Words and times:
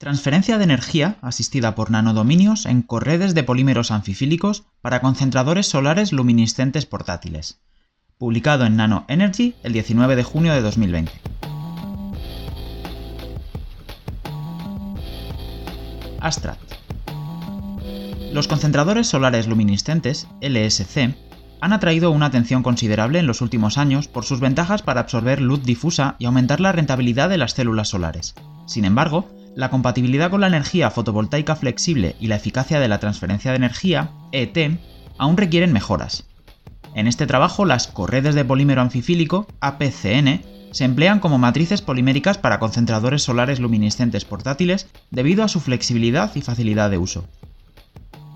Transferencia 0.00 0.56
de 0.56 0.64
energía 0.64 1.18
asistida 1.20 1.74
por 1.74 1.90
nanodominios 1.90 2.64
en 2.64 2.80
corredes 2.80 3.34
de 3.34 3.42
polímeros 3.42 3.90
anfifílicos 3.90 4.64
para 4.80 5.02
concentradores 5.02 5.66
solares 5.66 6.10
luminiscentes 6.14 6.86
portátiles. 6.86 7.60
Publicado 8.16 8.64
en 8.64 8.76
Nano 8.76 9.04
Energy 9.08 9.56
el 9.62 9.74
19 9.74 10.16
de 10.16 10.22
junio 10.22 10.54
de 10.54 10.62
2020. 10.62 11.12
Abstract. 16.20 16.72
Los 18.32 18.48
concentradores 18.48 19.06
solares 19.06 19.48
luminiscentes, 19.48 20.28
LSC, 20.40 21.14
han 21.60 21.74
atraído 21.74 22.10
una 22.10 22.24
atención 22.24 22.62
considerable 22.62 23.18
en 23.18 23.26
los 23.26 23.42
últimos 23.42 23.76
años 23.76 24.08
por 24.08 24.24
sus 24.24 24.40
ventajas 24.40 24.80
para 24.80 25.02
absorber 25.02 25.42
luz 25.42 25.62
difusa 25.62 26.16
y 26.18 26.24
aumentar 26.24 26.58
la 26.58 26.72
rentabilidad 26.72 27.28
de 27.28 27.36
las 27.36 27.52
células 27.52 27.88
solares. 27.88 28.34
Sin 28.64 28.86
embargo, 28.86 29.28
la 29.54 29.70
compatibilidad 29.70 30.30
con 30.30 30.40
la 30.40 30.46
energía 30.46 30.90
fotovoltaica 30.90 31.56
flexible 31.56 32.16
y 32.20 32.28
la 32.28 32.36
eficacia 32.36 32.80
de 32.80 32.88
la 32.88 32.98
transferencia 32.98 33.50
de 33.50 33.56
energía, 33.56 34.10
ET, 34.32 34.78
aún 35.18 35.36
requieren 35.36 35.72
mejoras. 35.72 36.24
En 36.94 37.06
este 37.06 37.26
trabajo, 37.26 37.64
las 37.64 37.86
corredes 37.86 38.34
de 38.34 38.44
polímero 38.44 38.80
anfifílico, 38.80 39.46
APCN, 39.60 40.42
se 40.72 40.84
emplean 40.84 41.20
como 41.20 41.38
matrices 41.38 41.82
poliméricas 41.82 42.38
para 42.38 42.58
concentradores 42.58 43.22
solares 43.22 43.60
luminiscentes 43.60 44.24
portátiles 44.24 44.88
debido 45.10 45.44
a 45.44 45.48
su 45.48 45.60
flexibilidad 45.60 46.30
y 46.34 46.42
facilidad 46.42 46.90
de 46.90 46.98
uso. 46.98 47.26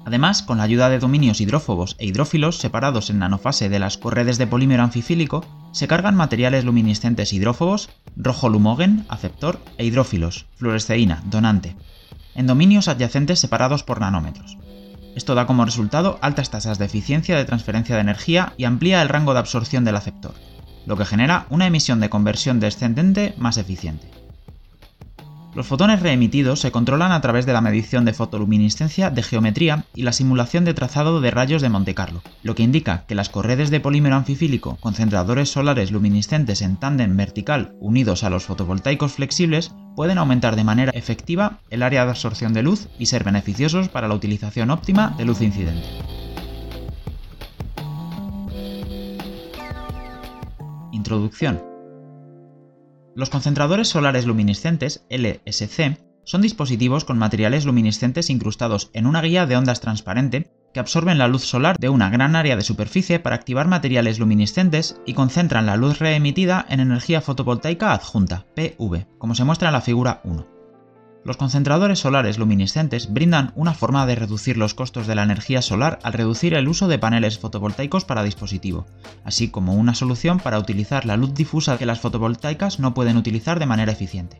Además, 0.06 0.42
con 0.42 0.58
la 0.58 0.64
ayuda 0.64 0.90
de 0.90 0.98
dominios 0.98 1.40
hidrófobos 1.40 1.96
e 1.98 2.06
hidrófilos 2.06 2.58
separados 2.58 3.08
en 3.08 3.20
nanofase 3.20 3.70
de 3.70 3.78
las 3.78 3.96
corredes 3.96 4.36
de 4.36 4.46
polímero 4.46 4.82
anfifílico, 4.82 5.44
se 5.72 5.88
cargan 5.88 6.14
materiales 6.14 6.64
luminiscentes 6.64 7.32
hidrófobos, 7.32 7.88
rojo 8.16 8.50
lumogen, 8.50 9.06
aceptor, 9.08 9.60
e 9.78 9.84
hidrófilos, 9.84 10.46
fluoresceína, 10.56 11.22
donante, 11.24 11.76
en 12.34 12.46
dominios 12.46 12.88
adyacentes 12.88 13.40
separados 13.40 13.82
por 13.82 14.00
nanómetros. 14.00 14.58
Esto 15.16 15.34
da 15.34 15.46
como 15.46 15.64
resultado 15.64 16.18
altas 16.20 16.50
tasas 16.50 16.78
de 16.78 16.84
eficiencia 16.84 17.36
de 17.36 17.44
transferencia 17.44 17.94
de 17.94 18.02
energía 18.02 18.52
y 18.58 18.64
amplía 18.64 19.00
el 19.00 19.08
rango 19.08 19.32
de 19.32 19.38
absorción 19.38 19.84
del 19.84 19.96
aceptor, 19.96 20.34
lo 20.86 20.96
que 20.96 21.06
genera 21.06 21.46
una 21.48 21.66
emisión 21.66 22.00
de 22.00 22.10
conversión 22.10 22.60
descendente 22.60 23.34
más 23.38 23.56
eficiente. 23.56 24.23
Los 25.54 25.68
fotones 25.68 26.00
reemitidos 26.00 26.58
se 26.60 26.72
controlan 26.72 27.12
a 27.12 27.20
través 27.20 27.46
de 27.46 27.52
la 27.52 27.60
medición 27.60 28.04
de 28.04 28.12
fotoluminiscencia 28.12 29.10
de 29.10 29.22
geometría 29.22 29.84
y 29.94 30.02
la 30.02 30.12
simulación 30.12 30.64
de 30.64 30.74
trazado 30.74 31.20
de 31.20 31.30
rayos 31.30 31.62
de 31.62 31.68
Monte 31.68 31.94
Carlo, 31.94 32.22
lo 32.42 32.56
que 32.56 32.64
indica 32.64 33.04
que 33.06 33.14
las 33.14 33.28
corredes 33.28 33.70
de 33.70 33.78
polímero 33.78 34.16
anfifílico, 34.16 34.76
concentradores 34.80 35.52
solares 35.52 35.92
luminiscentes 35.92 36.60
en 36.60 36.76
tándem 36.76 37.16
vertical 37.16 37.76
unidos 37.78 38.24
a 38.24 38.30
los 38.30 38.46
fotovoltaicos 38.46 39.12
flexibles, 39.12 39.72
pueden 39.94 40.18
aumentar 40.18 40.56
de 40.56 40.64
manera 40.64 40.90
efectiva 40.92 41.60
el 41.70 41.84
área 41.84 42.04
de 42.04 42.10
absorción 42.10 42.52
de 42.52 42.64
luz 42.64 42.88
y 42.98 43.06
ser 43.06 43.22
beneficiosos 43.22 43.88
para 43.88 44.08
la 44.08 44.14
utilización 44.14 44.70
óptima 44.70 45.14
de 45.16 45.24
luz 45.24 45.40
incidente. 45.40 45.86
Introducción 50.90 51.73
los 53.14 53.30
concentradores 53.30 53.88
solares 53.88 54.26
luminiscentes, 54.26 55.04
LSC, 55.10 55.98
son 56.24 56.40
dispositivos 56.40 57.04
con 57.04 57.18
materiales 57.18 57.64
luminiscentes 57.64 58.30
incrustados 58.30 58.90
en 58.92 59.06
una 59.06 59.20
guía 59.20 59.46
de 59.46 59.56
ondas 59.56 59.80
transparente 59.80 60.50
que 60.72 60.80
absorben 60.80 61.18
la 61.18 61.28
luz 61.28 61.44
solar 61.44 61.76
de 61.78 61.88
una 61.88 62.10
gran 62.10 62.34
área 62.34 62.56
de 62.56 62.62
superficie 62.62 63.20
para 63.20 63.36
activar 63.36 63.68
materiales 63.68 64.18
luminiscentes 64.18 65.00
y 65.06 65.14
concentran 65.14 65.66
la 65.66 65.76
luz 65.76 66.00
reemitida 66.00 66.66
en 66.68 66.80
energía 66.80 67.20
fotovoltaica 67.20 67.92
adjunta, 67.92 68.46
PV, 68.56 69.06
como 69.18 69.34
se 69.34 69.44
muestra 69.44 69.68
en 69.68 69.74
la 69.74 69.80
figura 69.80 70.20
1. 70.24 70.53
Los 71.24 71.38
concentradores 71.38 72.00
solares 72.00 72.36
luminiscentes 72.36 73.10
brindan 73.10 73.52
una 73.54 73.72
forma 73.72 74.04
de 74.04 74.14
reducir 74.14 74.58
los 74.58 74.74
costos 74.74 75.06
de 75.06 75.14
la 75.14 75.22
energía 75.22 75.62
solar 75.62 75.98
al 76.02 76.12
reducir 76.12 76.52
el 76.52 76.68
uso 76.68 76.86
de 76.86 76.98
paneles 76.98 77.38
fotovoltaicos 77.38 78.04
para 78.04 78.22
dispositivo, 78.22 78.86
así 79.24 79.48
como 79.48 79.72
una 79.74 79.94
solución 79.94 80.38
para 80.38 80.58
utilizar 80.58 81.06
la 81.06 81.16
luz 81.16 81.32
difusa 81.32 81.78
que 81.78 81.86
las 81.86 82.00
fotovoltaicas 82.00 82.78
no 82.78 82.92
pueden 82.92 83.16
utilizar 83.16 83.58
de 83.58 83.64
manera 83.64 83.92
eficiente. 83.92 84.38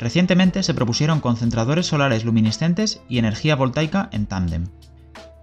Recientemente 0.00 0.64
se 0.64 0.74
propusieron 0.74 1.20
concentradores 1.20 1.86
solares 1.86 2.24
luminiscentes 2.24 3.00
y 3.08 3.18
energía 3.18 3.54
voltaica 3.54 4.08
en 4.10 4.26
tándem. 4.26 4.66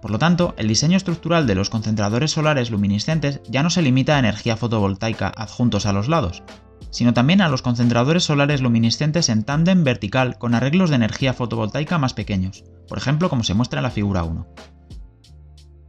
Por 0.02 0.10
lo 0.10 0.18
tanto, 0.18 0.54
el 0.58 0.68
diseño 0.68 0.98
estructural 0.98 1.46
de 1.46 1.54
los 1.54 1.70
concentradores 1.70 2.32
solares 2.32 2.70
luminiscentes 2.70 3.40
ya 3.48 3.62
no 3.62 3.70
se 3.70 3.80
limita 3.80 4.16
a 4.16 4.18
energía 4.18 4.58
fotovoltaica 4.58 5.32
adjuntos 5.34 5.86
a 5.86 5.94
los 5.94 6.08
lados, 6.08 6.42
sino 6.90 7.12
también 7.14 7.40
a 7.40 7.48
los 7.48 7.62
concentradores 7.62 8.24
solares 8.24 8.60
luminiscentes 8.60 9.28
en 9.28 9.44
tándem 9.44 9.84
vertical 9.84 10.38
con 10.38 10.54
arreglos 10.54 10.90
de 10.90 10.96
energía 10.96 11.34
fotovoltaica 11.34 11.98
más 11.98 12.14
pequeños, 12.14 12.64
por 12.88 12.98
ejemplo 12.98 13.28
como 13.28 13.44
se 13.44 13.54
muestra 13.54 13.80
en 13.80 13.84
la 13.84 13.90
figura 13.90 14.24
1. 14.24 14.46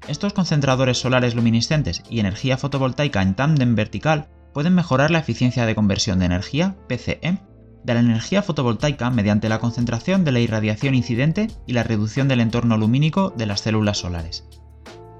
Estos 0.08 0.34
concentradores 0.34 0.98
solares 0.98 1.36
luminiscentes 1.36 2.04
y 2.10 2.20
energía 2.20 2.58
fotovoltaica 2.58 3.22
en 3.22 3.36
tándem 3.36 3.76
vertical 3.76 4.30
pueden 4.54 4.76
mejorar 4.76 5.12
la 5.12 5.20
eficiencia 5.20 5.66
de 5.66 5.76
conversión 5.76 6.20
de 6.20 6.26
energía, 6.26 6.76
PCE, 6.88 7.40
de 7.84 7.94
la 7.94 8.00
energía 8.00 8.42
fotovoltaica 8.42 9.10
mediante 9.10 9.50
la 9.50 9.60
concentración 9.60 10.24
de 10.24 10.32
la 10.32 10.40
irradiación 10.40 10.96
incidente 10.96 11.48
y 11.66 11.74
la 11.74 11.84
reducción 11.84 12.28
del 12.28 12.42
entorno 12.42 12.78
lumínico 12.78 13.34
de 13.36 13.46
las 13.46 13.62
células 13.62 13.98
solares. 13.98 14.48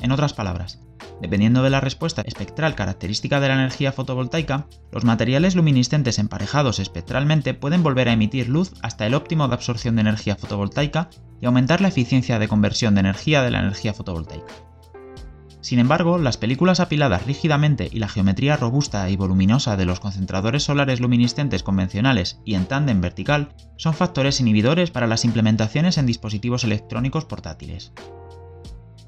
En 0.02 0.12
otras 0.12 0.34
palabras, 0.34 0.80
Dependiendo 1.22 1.62
de 1.62 1.70
la 1.70 1.82
respuesta 1.82 2.24
espectral 2.24 2.74
característica 2.74 3.40
de 3.40 3.48
la 3.48 3.54
energía 3.54 3.92
fotovoltaica, 3.92 4.66
los 4.92 5.06
materiales 5.06 5.56
luminiscentes 5.56 6.18
emparejados 6.18 6.80
espectralmente 6.80 7.54
pueden 7.54 7.84
volver 7.84 8.10
a 8.10 8.14
emitir 8.14 8.50
luz 8.50 8.74
hasta 8.82 9.06
el 9.06 9.14
óptimo 9.14 9.48
de 9.48 9.54
absorción 9.54 9.96
de 9.96 10.02
energía 10.02 10.36
fotovoltaica 10.36 11.10
y 11.40 11.46
aumentar 11.46 11.80
la 11.80 11.90
eficiencia 11.90 12.40
de 12.40 12.48
conversión 12.48 12.96
de 12.96 13.02
energía 13.02 13.44
de 13.44 13.52
la 13.52 13.60
energía 13.60 13.94
fotovoltaica. 13.94 14.54
Sin 15.62 15.78
embargo, 15.78 16.18
las 16.18 16.38
películas 16.38 16.80
apiladas 16.80 17.28
rígidamente 17.28 17.88
y 17.92 18.00
la 18.00 18.10
geometría 18.10 18.58
robusta 18.58 19.08
y 19.12 19.16
voluminosa 19.16 19.78
de 19.78 19.86
los 19.86 20.00
concentradores 20.00 20.64
solares 20.64 21.00
luminiscentes 21.00 21.62
convencionales 21.62 22.42
y 22.44 22.56
en 22.56 22.66
tándem 22.66 23.00
vertical 23.00 23.54
son 23.78 23.94
factores 23.94 24.40
inhibidores 24.40 24.90
para 24.90 25.06
las 25.06 25.24
implementaciones 25.24 26.00
en 26.00 26.08
dispositivos 26.08 26.64
electrónicos 26.64 27.26
portátiles 27.26 27.94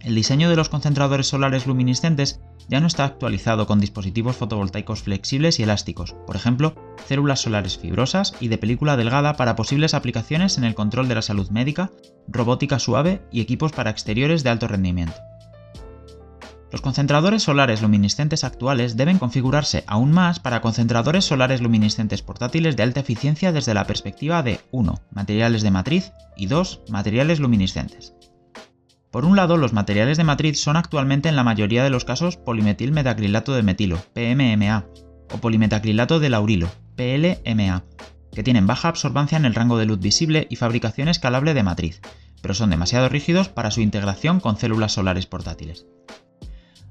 el 0.03 0.16
diseño 0.16 0.50
de 0.50 0.56
los 0.56 0.69
concentradores 0.69 1.28
solares 1.28 1.66
luminiscentes 1.66 2.41
ya 2.68 2.80
no 2.80 2.88
está 2.88 3.06
actualizado 3.06 3.68
con 3.68 3.80
dispositivos 3.80 4.36
fotovoltaicos 4.36 5.03
flexibles 5.03 5.59
y 5.59 5.64
elásticos, 5.64 6.16
por 6.28 6.36
ejemplo, 6.36 6.75
células 7.08 7.41
solares 7.41 7.78
fibrosas 7.78 8.34
y 8.40 8.50
de 8.50 8.58
película 8.58 8.97
delgada 8.97 9.36
para 9.36 9.56
posibles 9.56 9.94
aplicaciones 9.94 10.58
en 10.58 10.64
el 10.64 10.75
control 10.75 11.08
de 11.08 11.16
la 11.16 11.22
salud 11.22 11.50
médica, 11.50 11.91
robótica 12.28 12.80
suave 12.80 13.22
y 13.31 13.41
equipos 13.41 13.72
para 13.72 13.90
exteriores 13.90 14.44
de 14.44 14.50
alto 14.50 14.68
rendimiento. 14.68 15.16
Los 16.72 16.81
concentradores 16.81 17.44
solares 17.44 17.84
luminiscentes 17.84 18.44
actuales 18.44 18.97
deben 18.97 19.20
configurarse 19.20 19.84
aún 19.85 20.12
más 20.12 20.40
para 20.40 20.59
concentradores 20.59 21.24
solares 21.24 21.62
luminiscentes 21.62 22.24
portátiles 22.24 22.75
de 22.75 22.81
alta 22.81 23.02
eficiencia 23.02 23.52
desde 23.52 23.75
la 23.75 23.85
perspectiva 23.85 24.41
de 24.41 24.59
1. 24.72 24.96
materiales 25.12 25.62
de 25.62 25.70
matriz 25.70 26.14
y 26.35 26.47
2. 26.47 26.81
materiales 26.90 27.40
luminiscentes. 27.40 28.16
Por 29.13 29.25
un 29.25 29.35
lado, 29.35 29.57
los 29.57 29.74
materiales 29.74 30.18
de 30.18 30.24
matriz 30.24 30.59
son 30.59 30.75
actualmente 30.75 31.29
en 31.29 31.35
la 31.35 31.44
mayoría 31.44 31.84
de 31.84 31.91
los 31.91 32.03
casos 32.03 32.35
polimetilmetacrilato 32.35 33.53
de 33.53 33.62
metilo, 33.62 34.00
PMMA, 34.16 34.88
o 35.31 35.38
polimetacrilato 35.38 36.19
de 36.19 36.31
laurilo, 36.31 36.68
PLMA, 36.96 37.84
que 38.31 38.41
tienen 38.41 38.66
baja 38.66 38.88
absorbancia 38.88 39.38
en 39.38 39.46
el 39.46 39.53
rango 39.53 39.78
de 39.78 39.85
luz 39.85 40.00
visible 40.00 40.47
y 40.50 40.56
fabricación 40.56 41.09
escalable 41.09 41.53
de 41.53 41.62
matriz, 41.62 42.02
pero 42.41 42.56
son 42.56 42.72
demasiado 42.72 43.07
rígidos 43.07 43.50
para 43.50 43.69
su 43.69 43.81
integración 43.81 44.40
con 44.40 44.57
células 44.57 44.94
solares 44.94 45.28
portátiles. 45.28 45.85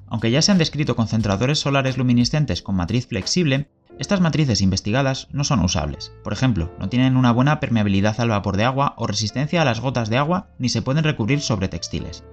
Aunque 0.06 0.31
ya 0.31 0.43
se 0.43 0.53
han 0.53 0.59
descrito 0.59 0.94
concentradores 0.94 1.59
solares 1.59 1.99
luminiscentes 1.99 2.62
con 2.62 2.77
matriz 2.77 3.09
flexible, 3.09 3.69
estas 3.98 4.20
matrices 4.20 4.62
investigadas 4.62 5.28
no 5.32 5.44
son 5.44 5.60
usables. 5.60 6.12
Por 6.25 6.32
ejemplo, 6.32 6.72
no 6.78 6.88
tienen 6.88 7.16
una 7.16 7.32
buena 7.32 7.60
permeabilidad 7.60 8.20
al 8.20 8.30
vapor 8.30 8.56
de 8.56 8.64
agua 8.64 8.94
o 8.96 9.06
resistencia 9.06 9.62
a 9.62 9.64
las 9.64 9.81
gotas 9.81 10.08
de 10.08 10.19
agua 10.19 10.49
ni 10.58 10.69
se 10.69 10.82
pueden 10.82 11.05
recubrir 11.05 11.40
sobre 11.40 11.69
textiles. 11.69 12.25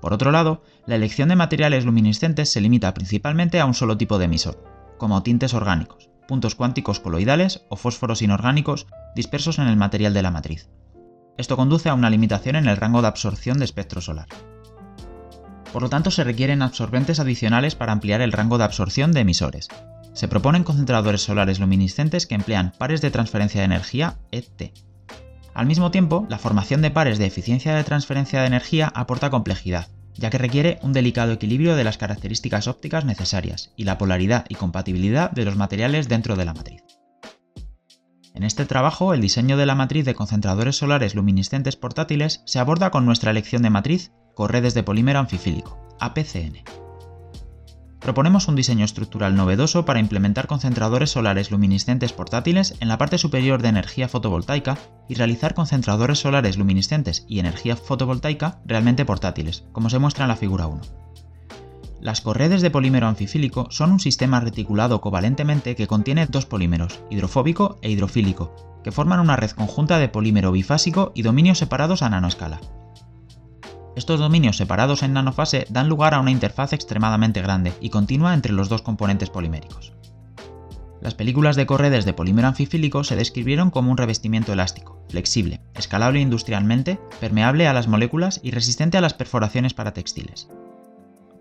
Por 0.00 0.12
otro 0.12 0.32
lado, 0.32 0.62
la 0.86 0.96
elección 0.96 1.30
de 1.30 1.36
materiales 1.36 1.84
luminiscentes 1.84 2.52
se 2.52 2.60
limita 2.60 2.92
principalmente 2.92 3.60
a 3.60 3.66
un 3.66 3.74
solo 3.74 3.96
tipo 3.96 4.18
de 4.18 4.26
emisor, 4.26 4.62
como 4.98 5.22
tintes 5.22 5.54
orgánicos, 5.54 6.10
puntos 6.28 6.54
cuánticos 6.54 7.00
coloidales 7.00 7.64
o 7.70 7.76
fósforos 7.76 8.20
inorgánicos 8.20 8.86
dispersos 9.14 9.58
en 9.58 9.68
el 9.68 9.76
material 9.76 10.12
de 10.12 10.22
la 10.22 10.30
matriz. 10.30 10.68
Esto 11.38 11.56
conduce 11.56 11.88
a 11.88 11.94
una 11.94 12.10
limitación 12.10 12.56
en 12.56 12.68
el 12.68 12.76
rango 12.76 13.00
de 13.00 13.08
absorción 13.08 13.58
de 13.58 13.64
espectro 13.64 14.00
solar. 14.00 14.28
Por 15.72 15.82
lo 15.82 15.88
tanto, 15.88 16.10
se 16.10 16.22
requieren 16.22 16.62
absorbentes 16.62 17.18
adicionales 17.18 17.74
para 17.74 17.92
ampliar 17.92 18.20
el 18.20 18.32
rango 18.32 18.58
de 18.58 18.64
absorción 18.64 19.12
de 19.12 19.20
emisores, 19.20 19.68
se 20.14 20.28
proponen 20.28 20.64
concentradores 20.64 21.22
solares 21.22 21.60
luminiscentes 21.60 22.26
que 22.26 22.34
emplean 22.34 22.72
pares 22.78 23.02
de 23.02 23.10
transferencia 23.10 23.60
de 23.60 23.66
energía 23.66 24.16
ET. 24.30 24.72
Al 25.54 25.66
mismo 25.66 25.90
tiempo, 25.90 26.26
la 26.28 26.38
formación 26.38 26.82
de 26.82 26.90
pares 26.90 27.18
de 27.18 27.26
eficiencia 27.26 27.74
de 27.74 27.84
transferencia 27.84 28.40
de 28.40 28.46
energía 28.46 28.90
aporta 28.94 29.30
complejidad, 29.30 29.88
ya 30.14 30.30
que 30.30 30.38
requiere 30.38 30.78
un 30.82 30.92
delicado 30.92 31.32
equilibrio 31.32 31.76
de 31.76 31.84
las 31.84 31.98
características 31.98 32.68
ópticas 32.68 33.04
necesarias 33.04 33.72
y 33.76 33.84
la 33.84 33.98
polaridad 33.98 34.46
y 34.48 34.54
compatibilidad 34.54 35.30
de 35.30 35.44
los 35.44 35.56
materiales 35.56 36.08
dentro 36.08 36.36
de 36.36 36.44
la 36.44 36.54
matriz. 36.54 36.82
En 38.34 38.42
este 38.42 38.64
trabajo, 38.64 39.14
el 39.14 39.20
diseño 39.20 39.56
de 39.56 39.66
la 39.66 39.76
matriz 39.76 40.04
de 40.04 40.14
concentradores 40.14 40.76
solares 40.76 41.14
luminiscentes 41.14 41.76
portátiles 41.76 42.42
se 42.46 42.58
aborda 42.58 42.90
con 42.90 43.06
nuestra 43.06 43.30
elección 43.30 43.62
de 43.62 43.70
matriz 43.70 44.12
Corredes 44.34 44.74
de 44.74 44.82
polímero 44.82 45.20
anfifílico, 45.20 45.78
APCN. 46.00 46.83
Proponemos 48.04 48.48
un 48.48 48.54
diseño 48.54 48.84
estructural 48.84 49.34
novedoso 49.34 49.86
para 49.86 49.98
implementar 49.98 50.46
concentradores 50.46 51.08
solares 51.08 51.50
luminiscentes 51.50 52.12
portátiles 52.12 52.74
en 52.80 52.88
la 52.88 52.98
parte 52.98 53.16
superior 53.16 53.62
de 53.62 53.70
energía 53.70 54.08
fotovoltaica 54.08 54.76
y 55.08 55.14
realizar 55.14 55.54
concentradores 55.54 56.18
solares 56.18 56.58
luminiscentes 56.58 57.24
y 57.28 57.38
energía 57.38 57.76
fotovoltaica 57.76 58.60
realmente 58.66 59.06
portátiles, 59.06 59.64
como 59.72 59.88
se 59.88 59.98
muestra 59.98 60.24
en 60.24 60.28
la 60.28 60.36
figura 60.36 60.66
1. 60.66 60.82
Las 62.02 62.20
corredes 62.20 62.60
de 62.60 62.70
polímero 62.70 63.06
anfifílico 63.06 63.68
son 63.70 63.92
un 63.92 64.00
sistema 64.00 64.38
reticulado 64.38 65.00
covalentemente 65.00 65.74
que 65.74 65.86
contiene 65.86 66.26
dos 66.26 66.44
polímeros, 66.44 67.00
hidrofóbico 67.08 67.78
e 67.80 67.90
hidrofílico, 67.90 68.82
que 68.84 68.92
forman 68.92 69.20
una 69.20 69.36
red 69.36 69.52
conjunta 69.52 69.98
de 69.98 70.10
polímero 70.10 70.52
bifásico 70.52 71.12
y 71.14 71.22
dominios 71.22 71.56
separados 71.56 72.02
a 72.02 72.10
nanoescala. 72.10 72.60
Estos 73.96 74.18
dominios 74.18 74.56
separados 74.56 75.02
en 75.02 75.12
nanofase 75.12 75.66
dan 75.70 75.88
lugar 75.88 76.14
a 76.14 76.20
una 76.20 76.32
interfaz 76.32 76.72
extremadamente 76.72 77.40
grande 77.42 77.72
y 77.80 77.90
continua 77.90 78.34
entre 78.34 78.52
los 78.52 78.68
dos 78.68 78.82
componentes 78.82 79.30
poliméricos. 79.30 79.92
Las 81.00 81.14
películas 81.14 81.54
de 81.54 81.66
corredes 81.66 82.04
de 82.04 82.14
polímero 82.14 82.48
anfifílico 82.48 83.04
se 83.04 83.14
describieron 83.14 83.70
como 83.70 83.90
un 83.90 83.98
revestimiento 83.98 84.52
elástico, 84.52 85.04
flexible, 85.10 85.60
escalable 85.74 86.20
industrialmente, 86.20 86.98
permeable 87.20 87.68
a 87.68 87.74
las 87.74 87.88
moléculas 87.88 88.40
y 88.42 88.50
resistente 88.52 88.96
a 88.96 89.00
las 89.00 89.14
perforaciones 89.14 89.74
para 89.74 89.92
textiles. 89.92 90.48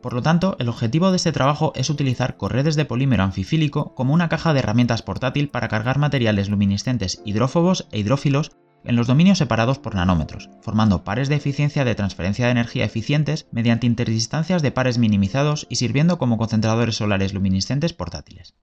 Por 0.01 0.13
lo 0.13 0.21
tanto, 0.21 0.57
el 0.59 0.67
objetivo 0.67 1.11
de 1.11 1.15
este 1.15 1.31
trabajo 1.31 1.71
es 1.75 1.89
utilizar 1.89 2.35
corredes 2.35 2.75
de 2.75 2.83
polímero 2.83 3.23
anfifílico 3.23 3.95
como 3.95 4.13
una 4.13 4.27
caja 4.27 4.51
de 4.51 4.59
herramientas 4.59 5.01
portátil 5.01 5.47
para 5.47 5.69
cargar 5.69 5.97
materiales 5.97 6.49
luminiscentes 6.49 7.21
hidrófobos 7.23 7.87
e 7.91 7.99
hidrófilos 7.99 8.51
en 8.85 8.95
los 8.95 9.07
dominios 9.07 9.37
separados 9.37 9.79
por 9.79 9.95
nanómetros, 9.95 10.49
formando 10.61 11.03
pares 11.03 11.29
de 11.29 11.35
eficiencia 11.35 11.85
de 11.85 11.95
transferencia 11.95 12.45
de 12.45 12.51
energía 12.51 12.85
eficientes 12.85 13.47
mediante 13.51 13.87
interdistancias 13.87 14.61
de 14.61 14.71
pares 14.71 14.97
minimizados 14.97 15.67
y 15.69 15.77
sirviendo 15.77 16.17
como 16.17 16.37
concentradores 16.37 16.95
solares 16.95 17.33
luminiscentes 17.33 17.93
portátiles. 17.93 18.55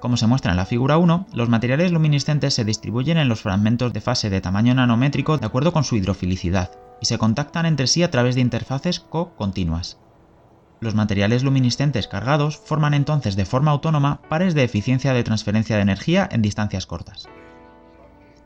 Como 0.00 0.18
se 0.18 0.26
muestra 0.26 0.50
en 0.50 0.58
la 0.58 0.66
figura 0.66 0.98
1, 0.98 1.28
los 1.32 1.48
materiales 1.48 1.90
luminiscentes 1.90 2.52
se 2.52 2.64
distribuyen 2.64 3.16
en 3.16 3.28
los 3.28 3.40
fragmentos 3.40 3.92
de 3.94 4.02
fase 4.02 4.28
de 4.28 4.42
tamaño 4.42 4.74
nanométrico 4.74 5.38
de 5.38 5.46
acuerdo 5.46 5.72
con 5.72 5.84
su 5.84 5.96
hidrofilicidad 5.96 6.72
y 7.00 7.06
se 7.06 7.16
contactan 7.16 7.64
entre 7.64 7.86
sí 7.86 8.02
a 8.02 8.10
través 8.10 8.34
de 8.34 8.42
interfaces 8.42 9.00
co-continuas. 9.00 9.98
Los 10.80 10.94
materiales 10.94 11.42
luminiscentes 11.42 12.08
cargados 12.08 12.58
forman 12.58 12.92
entonces 12.92 13.36
de 13.36 13.46
forma 13.46 13.70
autónoma 13.70 14.20
pares 14.28 14.52
de 14.52 14.64
eficiencia 14.64 15.14
de 15.14 15.24
transferencia 15.24 15.76
de 15.76 15.82
energía 15.82 16.28
en 16.30 16.42
distancias 16.42 16.84
cortas. 16.84 17.26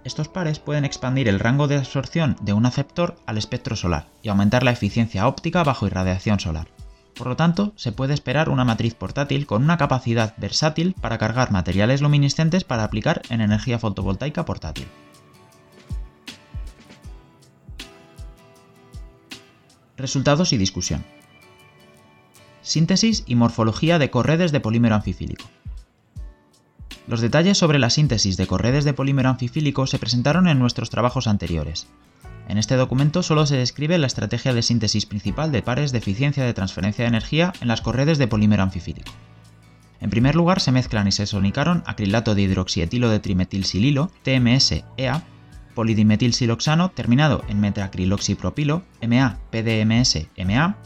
Estos 0.08 0.28
pares 0.28 0.58
pueden 0.58 0.86
expandir 0.86 1.28
el 1.28 1.38
rango 1.38 1.68
de 1.68 1.76
absorción 1.76 2.38
de 2.40 2.54
un 2.54 2.64
aceptor 2.64 3.18
al 3.26 3.36
espectro 3.36 3.76
solar 3.76 4.08
y 4.22 4.30
aumentar 4.30 4.62
la 4.62 4.70
eficiencia 4.70 5.28
óptica 5.28 5.62
bajo 5.64 5.86
irradiación 5.86 6.40
solar. 6.40 6.66
Por 7.14 7.26
lo 7.26 7.36
tanto, 7.36 7.74
se 7.76 7.92
puede 7.92 8.14
esperar 8.14 8.48
una 8.48 8.64
matriz 8.64 8.94
portátil 8.94 9.44
con 9.44 9.62
una 9.62 9.76
capacidad 9.76 10.32
versátil 10.38 10.94
para 10.98 11.18
cargar 11.18 11.50
materiales 11.50 12.00
luminiscentes 12.00 12.64
para 12.64 12.84
aplicar 12.84 13.20
en 13.28 13.42
energía 13.42 13.78
fotovoltaica 13.78 14.46
portátil. 14.46 14.86
Resultados 19.98 20.54
y 20.54 20.56
discusión 20.56 21.04
síntesis 22.62 23.24
y 23.26 23.34
morfología 23.34 23.98
de 23.98 24.08
corredes 24.08 24.52
de 24.52 24.60
polímero 24.60 24.94
anfifílico. 24.94 25.44
Los 27.06 27.20
detalles 27.20 27.58
sobre 27.58 27.78
la 27.78 27.90
síntesis 27.90 28.36
de 28.36 28.46
corredes 28.46 28.84
de 28.84 28.92
polímero 28.92 29.30
anfifílico 29.30 29.86
se 29.86 29.98
presentaron 29.98 30.48
en 30.48 30.58
nuestros 30.58 30.90
trabajos 30.90 31.26
anteriores. 31.26 31.86
En 32.48 32.56
este 32.58 32.76
documento 32.76 33.22
solo 33.22 33.46
se 33.46 33.56
describe 33.56 33.98
la 33.98 34.06
estrategia 34.06 34.54
de 34.54 34.62
síntesis 34.62 35.06
principal 35.06 35.52
de 35.52 35.62
pares 35.62 35.92
de 35.92 35.98
eficiencia 35.98 36.44
de 36.44 36.54
transferencia 36.54 37.04
de 37.04 37.10
energía 37.10 37.52
en 37.60 37.68
las 37.68 37.82
corredes 37.82 38.18
de 38.18 38.26
polímero 38.26 38.62
anfifílico. 38.62 39.12
En 40.00 40.10
primer 40.10 40.34
lugar 40.34 40.60
se 40.60 40.72
mezclan 40.72 41.08
y 41.08 41.12
se 41.12 41.26
sonicaron 41.26 41.82
acrilato 41.86 42.34
de 42.34 42.42
hidroxietilo 42.42 43.10
de 43.10 43.18
trimetilsililo, 43.18 44.10
TMS-EA, 44.22 45.24
polidimetilsiloxano 45.74 46.90
terminado 46.90 47.44
en 47.48 47.60
metacriloxipropilo, 47.60 48.82
MA-PDMS-MA, 49.06 50.76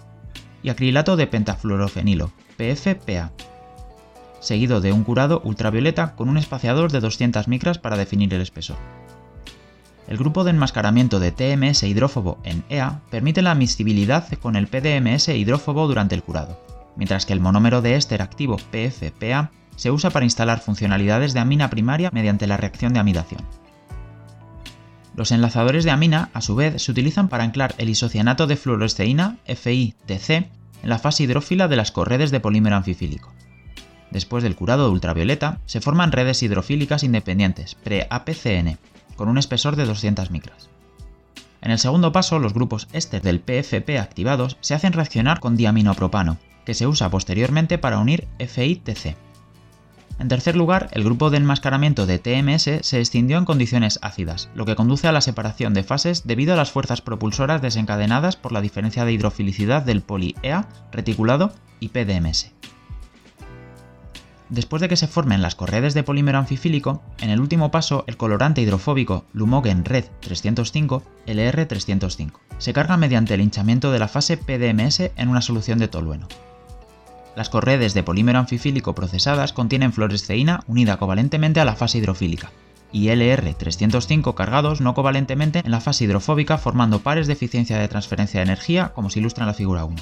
y 0.62 0.68
acrilato 0.68 1.16
de 1.16 1.26
pentafluorofenilo, 1.26 2.32
PFPA, 2.56 3.32
seguido 4.42 4.80
de 4.80 4.92
un 4.92 5.04
curado 5.04 5.40
ultravioleta 5.44 6.14
con 6.14 6.28
un 6.28 6.36
espaciador 6.36 6.92
de 6.92 7.00
200 7.00 7.48
micras 7.48 7.78
para 7.78 7.96
definir 7.96 8.34
el 8.34 8.42
espesor. 8.42 8.76
El 10.08 10.18
grupo 10.18 10.44
de 10.44 10.50
enmascaramiento 10.50 11.20
de 11.20 11.32
TMS 11.32 11.84
hidrófobo 11.84 12.38
en 12.44 12.64
EA 12.68 13.00
permite 13.10 13.40
la 13.40 13.54
miscibilidad 13.54 14.28
con 14.40 14.56
el 14.56 14.66
PDMS 14.66 15.28
hidrófobo 15.28 15.86
durante 15.86 16.14
el 16.14 16.22
curado, 16.22 16.60
mientras 16.96 17.24
que 17.24 17.32
el 17.32 17.40
monómero 17.40 17.80
de 17.80 17.96
éster 17.96 18.20
activo 18.20 18.56
PFPA 18.56 19.50
se 19.76 19.90
usa 19.90 20.10
para 20.10 20.26
instalar 20.26 20.60
funcionalidades 20.60 21.32
de 21.32 21.40
amina 21.40 21.70
primaria 21.70 22.10
mediante 22.12 22.46
la 22.46 22.56
reacción 22.56 22.92
de 22.92 23.00
amidación. 23.00 23.42
Los 25.14 25.30
enlazadores 25.30 25.84
de 25.84 25.90
amina, 25.90 26.30
a 26.32 26.40
su 26.40 26.54
vez, 26.54 26.82
se 26.82 26.90
utilizan 26.90 27.28
para 27.28 27.44
anclar 27.44 27.74
el 27.78 27.88
isocianato 27.90 28.46
de 28.46 28.56
fluoresceína, 28.56 29.38
FIDC, 29.46 30.30
en 30.30 30.88
la 30.88 30.98
fase 30.98 31.22
hidrófila 31.22 31.68
de 31.68 31.76
las 31.76 31.92
corredes 31.92 32.30
de 32.30 32.40
polímero 32.40 32.76
anfifílico. 32.76 33.32
Después 34.12 34.44
del 34.44 34.56
curado 34.56 34.84
de 34.84 34.90
ultravioleta, 34.92 35.60
se 35.64 35.80
forman 35.80 36.12
redes 36.12 36.42
hidrofílicas 36.42 37.02
independientes, 37.02 37.74
pre-APCN, 37.76 38.76
con 39.16 39.28
un 39.28 39.38
espesor 39.38 39.74
de 39.74 39.86
200 39.86 40.30
micras. 40.30 40.68
En 41.62 41.70
el 41.70 41.78
segundo 41.78 42.12
paso, 42.12 42.38
los 42.38 42.52
grupos 42.52 42.88
éster 42.92 43.22
del 43.22 43.40
PFP 43.40 43.98
activados 43.98 44.58
se 44.60 44.74
hacen 44.74 44.92
reaccionar 44.92 45.40
con 45.40 45.56
diaminopropano, 45.56 46.36
que 46.66 46.74
se 46.74 46.86
usa 46.86 47.08
posteriormente 47.08 47.78
para 47.78 47.98
unir 47.98 48.28
FITC. 48.38 49.16
En 50.18 50.28
tercer 50.28 50.56
lugar, 50.56 50.90
el 50.92 51.04
grupo 51.04 51.30
de 51.30 51.38
enmascaramiento 51.38 52.04
de 52.04 52.18
TMS 52.18 52.86
se 52.86 52.98
extindió 52.98 53.38
en 53.38 53.46
condiciones 53.46 53.98
ácidas, 54.02 54.50
lo 54.54 54.66
que 54.66 54.76
conduce 54.76 55.08
a 55.08 55.12
la 55.12 55.22
separación 55.22 55.72
de 55.72 55.84
fases 55.84 56.26
debido 56.26 56.52
a 56.52 56.56
las 56.56 56.70
fuerzas 56.70 57.00
propulsoras 57.00 57.62
desencadenadas 57.62 58.36
por 58.36 58.52
la 58.52 58.60
diferencia 58.60 59.06
de 59.06 59.12
hidrofilicidad 59.12 59.82
del 59.82 60.02
poli-EA 60.02 60.68
reticulado 60.92 61.52
y 61.80 61.88
PDMS. 61.88 62.52
Después 64.52 64.82
de 64.82 64.88
que 64.90 64.98
se 64.98 65.08
formen 65.08 65.40
las 65.40 65.54
corredes 65.54 65.94
de 65.94 66.02
polímero 66.02 66.36
anfifílico, 66.36 67.00
en 67.22 67.30
el 67.30 67.40
último 67.40 67.70
paso 67.70 68.04
el 68.06 68.18
colorante 68.18 68.60
hidrofóbico 68.60 69.24
Lumogen 69.32 69.86
Red 69.86 70.04
305, 70.20 71.02
LR305, 71.26 72.32
se 72.58 72.74
carga 72.74 72.98
mediante 72.98 73.32
el 73.32 73.40
hinchamiento 73.40 73.90
de 73.90 73.98
la 73.98 74.08
fase 74.08 74.36
PDMS 74.36 75.10
en 75.16 75.28
una 75.30 75.40
solución 75.40 75.78
de 75.78 75.88
tolueno. 75.88 76.28
Las 77.34 77.48
corredes 77.48 77.94
de 77.94 78.02
polímero 78.02 78.40
anfifílico 78.40 78.94
procesadas 78.94 79.54
contienen 79.54 79.94
fluoresceína 79.94 80.64
unida 80.66 80.98
covalentemente 80.98 81.60
a 81.60 81.64
la 81.64 81.74
fase 81.74 81.96
hidrofílica, 81.96 82.50
y 82.92 83.06
LR305 83.06 84.34
cargados 84.34 84.82
no 84.82 84.92
covalentemente 84.92 85.62
en 85.64 85.70
la 85.70 85.80
fase 85.80 86.04
hidrofóbica 86.04 86.58
formando 86.58 86.98
pares 86.98 87.26
de 87.26 87.32
eficiencia 87.32 87.78
de 87.78 87.88
transferencia 87.88 88.40
de 88.40 88.44
energía 88.44 88.92
como 88.92 89.08
se 89.08 89.20
ilustra 89.20 89.44
en 89.44 89.48
la 89.48 89.54
figura 89.54 89.86
1. 89.86 89.96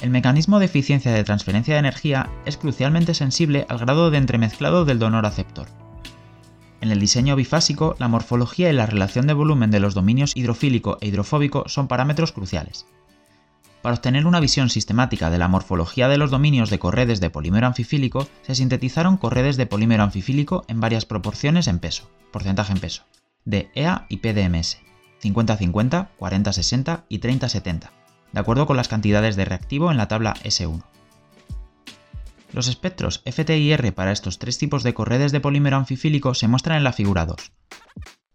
El 0.00 0.08
mecanismo 0.08 0.58
de 0.58 0.64
eficiencia 0.64 1.12
de 1.12 1.24
transferencia 1.24 1.74
de 1.74 1.80
energía 1.80 2.30
es 2.46 2.56
crucialmente 2.56 3.12
sensible 3.12 3.66
al 3.68 3.78
grado 3.78 4.10
de 4.10 4.16
entremezclado 4.16 4.86
del 4.86 4.98
donor-aceptor. 4.98 5.68
En 6.80 6.90
el 6.90 6.98
diseño 6.98 7.36
bifásico, 7.36 7.96
la 7.98 8.08
morfología 8.08 8.70
y 8.70 8.72
la 8.72 8.86
relación 8.86 9.26
de 9.26 9.34
volumen 9.34 9.70
de 9.70 9.80
los 9.80 9.92
dominios 9.92 10.34
hidrofílico 10.34 10.96
e 11.02 11.08
hidrofóbico 11.08 11.64
son 11.66 11.86
parámetros 11.86 12.32
cruciales. 12.32 12.86
Para 13.82 13.94
obtener 13.94 14.26
una 14.26 14.40
visión 14.40 14.70
sistemática 14.70 15.28
de 15.28 15.36
la 15.36 15.48
morfología 15.48 16.08
de 16.08 16.16
los 16.16 16.30
dominios 16.30 16.70
de 16.70 16.78
corredes 16.78 17.20
de 17.20 17.28
polímero 17.28 17.66
anfifílico, 17.66 18.26
se 18.40 18.54
sintetizaron 18.54 19.18
corredes 19.18 19.58
de 19.58 19.66
polímero 19.66 20.02
anfifílico 20.02 20.64
en 20.68 20.80
varias 20.80 21.04
proporciones 21.04 21.66
en 21.66 21.78
peso, 21.78 22.10
porcentaje 22.32 22.72
en 22.72 22.80
peso, 22.80 23.04
de 23.44 23.70
EA 23.74 24.06
y 24.08 24.18
PDMS, 24.18 24.78
50-50, 25.22 26.08
40-60 26.18 27.04
y 27.10 27.20
30-70, 27.20 27.90
de 28.32 28.40
acuerdo 28.40 28.66
con 28.66 28.76
las 28.76 28.88
cantidades 28.88 29.36
de 29.36 29.44
reactivo 29.44 29.90
en 29.90 29.96
la 29.96 30.08
tabla 30.08 30.34
S1. 30.44 30.82
Los 32.52 32.68
espectros 32.68 33.22
FT 33.24 33.58
y 33.58 33.72
R 33.72 33.92
para 33.92 34.12
estos 34.12 34.38
tres 34.38 34.58
tipos 34.58 34.82
de 34.82 34.94
corredes 34.94 35.32
de 35.32 35.40
polímero 35.40 35.76
anfifílico 35.76 36.34
se 36.34 36.48
muestran 36.48 36.78
en 36.78 36.84
la 36.84 36.92
figura 36.92 37.26
2. 37.26 37.52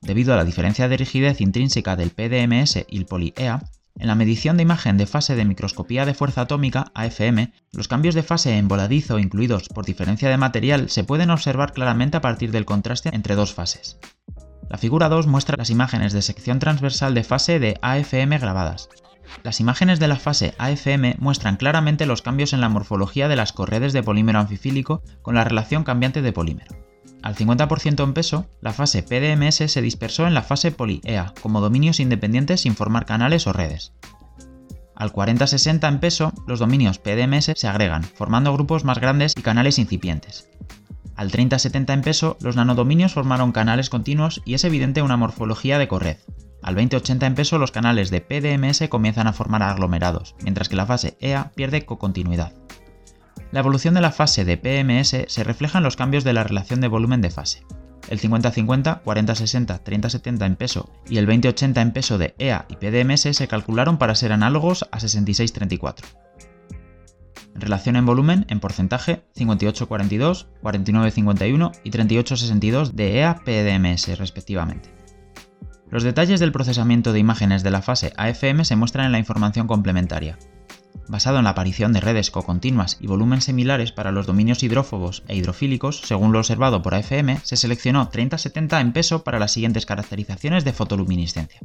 Debido 0.01 0.33
a 0.33 0.37
la 0.37 0.45
diferencia 0.45 0.87
de 0.87 0.97
rigidez 0.97 1.41
intrínseca 1.41 1.95
del 1.95 2.11
PDMS 2.11 2.85
y 2.87 2.97
el 2.97 3.05
poli-EA, 3.05 3.61
en 3.97 4.07
la 4.07 4.15
medición 4.15 4.57
de 4.57 4.63
imagen 4.63 4.97
de 4.97 5.07
fase 5.07 5.35
de 5.35 5.45
microscopía 5.45 6.05
de 6.05 6.13
fuerza 6.13 6.41
atómica, 6.41 6.91
AFM, 6.93 7.53
los 7.71 7.87
cambios 7.87 8.13
de 8.13 8.23
fase 8.23 8.57
en 8.57 8.67
voladizo 8.67 9.19
incluidos 9.19 9.69
por 9.69 9.85
diferencia 9.85 10.29
de 10.29 10.37
material 10.37 10.89
se 10.89 11.05
pueden 11.05 11.29
observar 11.29 11.71
claramente 11.71 12.17
a 12.17 12.21
partir 12.21 12.51
del 12.51 12.65
contraste 12.65 13.09
entre 13.13 13.35
dos 13.35 13.53
fases. 13.53 13.97
La 14.69 14.77
figura 14.77 15.09
2 15.09 15.27
muestra 15.27 15.57
las 15.57 15.69
imágenes 15.69 16.11
de 16.11 16.21
sección 16.21 16.59
transversal 16.59 17.13
de 17.13 17.23
fase 17.23 17.59
de 17.59 17.77
AFM 17.81 18.37
grabadas. 18.37 18.89
Las 19.43 19.59
imágenes 19.59 19.99
de 19.99 20.07
la 20.07 20.15
fase 20.15 20.55
AFM 20.57 21.15
muestran 21.19 21.57
claramente 21.57 22.05
los 22.05 22.21
cambios 22.21 22.53
en 22.53 22.61
la 22.61 22.69
morfología 22.69 23.27
de 23.27 23.35
las 23.35 23.53
corredes 23.53 23.93
de 23.93 24.03
polímero 24.03 24.39
anfifílico 24.39 25.03
con 25.21 25.35
la 25.35 25.43
relación 25.43 25.83
cambiante 25.83 26.21
de 26.21 26.33
polímero. 26.33 26.75
al 27.21 27.35
50% 27.35 28.03
en 28.03 28.13
peso, 28.13 28.45
la 28.61 28.71
fase 28.71 29.01
PDMS 29.01 29.71
se 29.71 29.81
dispersó 29.81 30.27
en 30.27 30.33
la 30.33 30.43
fase 30.43 30.71
poly-EA, 30.71 31.33
como 31.41 31.59
dominios 31.59 31.99
independientes 31.99 32.61
sin 32.61 32.75
formar 32.75 33.05
canales 33.05 33.47
o 33.47 33.53
redes. 33.53 33.93
Al 34.95 35.11
40-60 35.11 35.87
en 35.87 35.99
peso, 35.99 36.33
los 36.47 36.59
dominios 36.59 36.99
PDMS 36.99 37.51
se 37.55 37.67
agregan, 37.67 38.03
formando 38.03 38.53
grupos 38.53 38.85
más 38.85 38.99
grandes 38.99 39.33
y 39.37 39.41
canales 39.41 39.77
incipientes. 39.79 40.49
Al 41.15 41.31
30-70 41.31 41.93
en 41.93 42.01
peso, 42.01 42.37
los 42.41 42.55
nanodominios 42.55 43.13
formaron 43.13 43.51
canales 43.51 43.89
continuos 43.89 44.41
y 44.45 44.53
es 44.53 44.63
evidente 44.63 45.01
una 45.01 45.17
morfología 45.17 45.79
de 45.79 45.87
corred. 45.87 46.17
Al 46.65 46.75
20-80 46.75 47.27
en 47.27 47.35
peso, 47.35 47.59
los 47.59 47.71
canales 47.71 48.09
de 48.09 48.21
PDMS 48.21 48.89
comienzan 48.89 49.27
a 49.27 49.33
formar 49.33 49.61
aglomerados, 49.61 50.35
mientras 50.41 50.67
que 50.67 50.75
la 50.75 50.87
fase 50.87 51.15
EA 51.19 51.51
pierde 51.53 51.85
cocontinuidad. 51.85 52.53
La 53.51 53.59
evolución 53.59 53.93
de 53.93 54.01
la 54.01 54.11
fase 54.11 54.45
de 54.45 54.57
PMS 54.57 55.25
se 55.27 55.43
refleja 55.43 55.77
en 55.77 55.83
los 55.83 55.95
cambios 55.95 56.23
de 56.23 56.33
la 56.33 56.43
relación 56.43 56.81
de 56.81 56.87
volumen 56.87 57.21
de 57.21 57.29
fase. 57.29 57.61
El 58.09 58.19
50-50, 58.19 59.03
40-60, 59.03 59.83
30-70 59.83 60.43
en 60.43 60.55
peso 60.55 60.91
y 61.07 61.17
el 61.17 61.27
20-80 61.27 61.81
en 61.83 61.93
peso 61.93 62.17
de 62.17 62.33
EA 62.39 62.65
y 62.67 62.77
PDMS 62.77 63.37
se 63.37 63.47
calcularon 63.47 63.99
para 63.99 64.15
ser 64.15 64.31
análogos 64.31 64.89
a 64.91 64.97
66-34. 64.97 66.03
En 67.53 67.61
relación 67.61 67.95
en 67.95 68.07
volumen, 68.07 68.47
en 68.49 68.59
porcentaje, 68.59 69.23
58-42, 69.35 70.47
49-51 70.63 71.71
y 71.83 71.91
38-62 71.91 72.89
de 72.93 73.19
EA-PDMS 73.19 74.17
respectivamente. 74.17 75.04
Los 75.89 76.03
detalles 76.03 76.39
del 76.39 76.51
procesamiento 76.51 77.13
de 77.13 77.19
imágenes 77.19 77.63
de 77.63 77.71
la 77.71 77.81
fase 77.81 78.11
AFM 78.17 78.65
se 78.65 78.75
muestran 78.75 79.05
en 79.05 79.11
la 79.11 79.19
información 79.19 79.67
complementaria, 79.67 80.37
basado 81.07 81.37
en 81.37 81.43
la 81.43 81.51
aparición 81.51 81.93
de 81.93 82.01
redes 82.01 82.31
cocontinuas 82.31 82.97
y 82.99 83.07
volúmenes 83.07 83.45
similares 83.45 83.91
para 83.91 84.11
los 84.11 84.25
dominios 84.25 84.63
hidrófobos 84.63 85.23
e 85.27 85.35
hidrofílicos, 85.35 86.01
según 86.01 86.31
lo 86.31 86.39
observado 86.39 86.81
por 86.81 86.95
AFM, 86.95 87.39
se 87.43 87.57
seleccionó 87.57 88.09
30-70 88.09 88.81
en 88.81 88.93
peso 88.93 89.23
para 89.23 89.39
las 89.39 89.51
siguientes 89.51 89.85
caracterizaciones 89.85 90.65
de 90.65 90.73
fotoluminiscencia. 90.73 91.61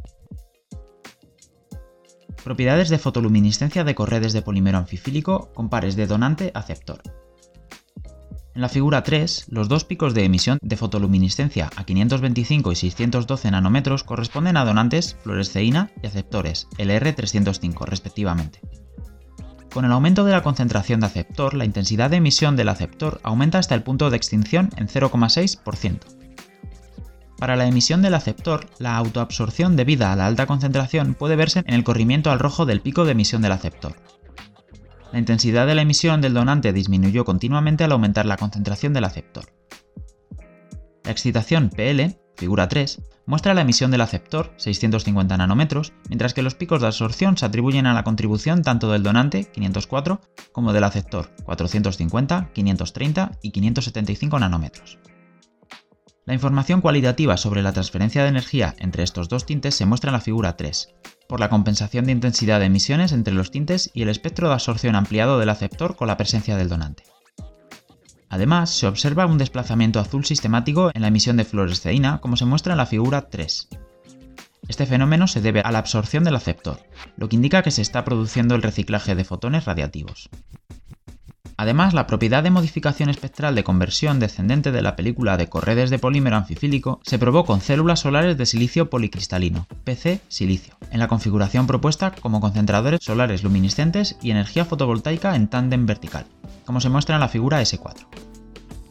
Propiedades 2.44 2.88
de 2.88 2.98
fotoluminiscencia 2.98 3.84
de 3.84 3.94
corredes 3.94 4.32
de 4.32 4.42
polímero 4.42 4.78
anfifílico 4.78 5.52
con 5.54 5.68
pares 5.68 5.96
de 5.96 6.06
donante-aceptor. 6.06 7.02
En 8.60 8.62
la 8.62 8.68
figura 8.68 9.02
3, 9.02 9.46
los 9.48 9.70
dos 9.70 9.86
picos 9.86 10.12
de 10.12 10.22
emisión 10.22 10.58
de 10.60 10.76
fotoluminiscencia 10.76 11.70
a 11.76 11.84
525 11.84 12.72
y 12.72 12.76
612 12.76 13.50
nanómetros 13.50 14.04
corresponden 14.04 14.58
a 14.58 14.66
donantes 14.66 15.16
fluoresceína 15.22 15.90
y 16.02 16.06
aceptores 16.06 16.68
LR305 16.76 17.86
respectivamente. 17.86 18.60
Con 19.72 19.86
el 19.86 19.92
aumento 19.92 20.26
de 20.26 20.32
la 20.32 20.42
concentración 20.42 21.00
de 21.00 21.06
aceptor, 21.06 21.54
la 21.54 21.64
intensidad 21.64 22.10
de 22.10 22.18
emisión 22.18 22.54
del 22.54 22.68
aceptor 22.68 23.18
aumenta 23.22 23.56
hasta 23.56 23.74
el 23.74 23.82
punto 23.82 24.10
de 24.10 24.18
extinción 24.18 24.68
en 24.76 24.88
0,6%. 24.88 26.00
Para 27.38 27.56
la 27.56 27.66
emisión 27.66 28.02
del 28.02 28.12
aceptor, 28.12 28.66
la 28.78 28.98
autoabsorción 28.98 29.74
debida 29.74 30.12
a 30.12 30.16
la 30.16 30.26
alta 30.26 30.44
concentración 30.44 31.14
puede 31.14 31.34
verse 31.34 31.60
en 31.60 31.72
el 31.72 31.82
corrimiento 31.82 32.30
al 32.30 32.38
rojo 32.38 32.66
del 32.66 32.82
pico 32.82 33.06
de 33.06 33.12
emisión 33.12 33.40
del 33.40 33.52
aceptor. 33.52 33.96
La 35.12 35.18
intensidad 35.18 35.66
de 35.66 35.74
la 35.74 35.82
emisión 35.82 36.20
del 36.20 36.34
donante 36.34 36.72
disminuyó 36.72 37.24
continuamente 37.24 37.84
al 37.84 37.92
aumentar 37.92 38.26
la 38.26 38.36
concentración 38.36 38.92
del 38.92 39.04
aceptor. 39.04 39.44
La 41.04 41.10
excitación 41.10 41.70
PL 41.70 42.20
figura 42.40 42.68
3, 42.68 43.02
muestra 43.26 43.52
la 43.52 43.60
emisión 43.60 43.90
del 43.90 44.00
aceptor, 44.00 44.52
650 44.56 45.36
nanómetros, 45.36 45.92
mientras 46.08 46.32
que 46.32 46.42
los 46.42 46.54
picos 46.54 46.80
de 46.80 46.86
absorción 46.86 47.36
se 47.36 47.44
atribuyen 47.44 47.86
a 47.86 47.92
la 47.92 48.02
contribución 48.02 48.62
tanto 48.62 48.90
del 48.90 49.02
donante, 49.02 49.44
504, 49.52 50.20
como 50.50 50.72
del 50.72 50.84
aceptor, 50.84 51.30
450, 51.44 52.50
530 52.54 53.32
y 53.42 53.50
575 53.50 54.38
nanómetros. 54.38 54.98
La 56.24 56.34
información 56.34 56.80
cualitativa 56.80 57.36
sobre 57.36 57.62
la 57.62 57.72
transferencia 57.72 58.22
de 58.22 58.30
energía 58.30 58.74
entre 58.78 59.02
estos 59.02 59.28
dos 59.28 59.44
tintes 59.44 59.74
se 59.74 59.84
muestra 59.84 60.08
en 60.08 60.14
la 60.14 60.20
figura 60.20 60.56
3, 60.56 60.94
por 61.30 61.38
la 61.38 61.48
compensación 61.48 62.06
de 62.06 62.12
intensidad 62.12 62.58
de 62.58 62.66
emisiones 62.66 63.12
entre 63.12 63.32
los 63.32 63.52
tintes 63.52 63.92
y 63.94 64.02
el 64.02 64.08
espectro 64.08 64.48
de 64.48 64.54
absorción 64.54 64.96
ampliado 64.96 65.38
del 65.38 65.48
aceptor 65.48 65.94
con 65.94 66.08
la 66.08 66.16
presencia 66.16 66.56
del 66.56 66.68
donante. 66.68 67.04
Además, 68.28 68.70
se 68.70 68.88
observa 68.88 69.26
un 69.26 69.38
desplazamiento 69.38 70.00
azul 70.00 70.24
sistemático 70.24 70.90
en 70.92 71.02
la 71.02 71.08
emisión 71.08 71.36
de 71.36 71.44
fluoresceína, 71.44 72.20
como 72.20 72.36
se 72.36 72.46
muestra 72.46 72.72
en 72.72 72.78
la 72.78 72.86
figura 72.86 73.28
3. 73.30 73.68
Este 74.66 74.86
fenómeno 74.86 75.28
se 75.28 75.40
debe 75.40 75.60
a 75.60 75.70
la 75.70 75.78
absorción 75.78 76.24
del 76.24 76.34
aceptor, 76.34 76.80
lo 77.16 77.28
que 77.28 77.36
indica 77.36 77.62
que 77.62 77.70
se 77.70 77.82
está 77.82 78.04
produciendo 78.04 78.56
el 78.56 78.62
reciclaje 78.62 79.14
de 79.14 79.22
fotones 79.22 79.66
radiativos. 79.66 80.30
Además, 81.60 81.92
la 81.92 82.06
propiedad 82.06 82.42
de 82.42 82.50
modificación 82.50 83.10
espectral 83.10 83.54
de 83.54 83.64
conversión 83.64 84.18
descendente 84.18 84.72
de 84.72 84.80
la 84.80 84.96
película 84.96 85.36
de 85.36 85.50
corredes 85.50 85.90
de 85.90 85.98
polímero 85.98 86.36
anfifílico 86.36 87.00
se 87.02 87.18
probó 87.18 87.44
con 87.44 87.60
células 87.60 88.00
solares 88.00 88.38
de 88.38 88.46
silicio 88.46 88.88
policristalino, 88.88 89.66
PC-silicio, 89.84 90.78
en 90.90 91.00
la 91.00 91.08
configuración 91.08 91.66
propuesta 91.66 92.12
como 92.12 92.40
concentradores 92.40 93.04
solares 93.04 93.44
luminiscentes 93.44 94.16
y 94.22 94.30
energía 94.30 94.64
fotovoltaica 94.64 95.36
en 95.36 95.48
tándem 95.48 95.84
vertical 95.84 96.24
como 96.64 96.80
se 96.80 96.88
muestra 96.88 97.16
en 97.16 97.20
la 97.20 97.28
figura 97.28 97.60
S4. 97.60 98.06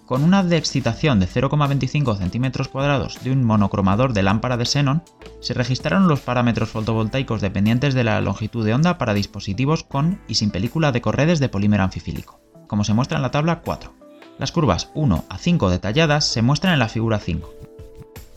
Con 0.06 0.24
una 0.24 0.44
de 0.44 0.58
excitación 0.58 1.20
de 1.20 1.28
0,25 1.28 2.18
cm 2.18 3.24
de 3.24 3.32
un 3.32 3.44
monocromador 3.44 4.14
de 4.14 4.22
lámpara 4.22 4.58
de 4.58 4.66
xenón, 4.66 5.02
se 5.40 5.56
registraron 5.56 6.08
los 6.08 6.20
parámetros 6.20 6.70
fotovoltaicos 6.70 7.42
dependientes 7.42 7.96
de 7.96 8.04
la 8.04 8.22
longitud 8.22 8.64
de 8.64 8.76
onda 8.76 9.00
para 9.00 9.16
dispositivos 9.16 9.84
con 9.84 10.20
y 10.28 10.36
sin 10.36 10.52
película 10.52 10.92
de 10.92 11.02
corredes 11.02 11.40
de 11.40 11.50
polímero 11.50 11.84
anfifílico, 11.84 12.42
como 12.70 12.86
se 12.86 12.94
muestra 12.94 13.18
en 13.18 13.24
la 13.24 13.32
tabla 13.32 13.62
4. 13.62 13.92
Las 14.38 14.54
curvas 14.54 14.92
1 14.94 15.26
a 15.28 15.38
5 15.38 15.70
detalladas 15.70 16.24
se 16.24 16.42
muestran 16.42 16.74
en 16.74 16.80
la 16.80 16.88
figura 16.88 17.20
5. 17.20 17.50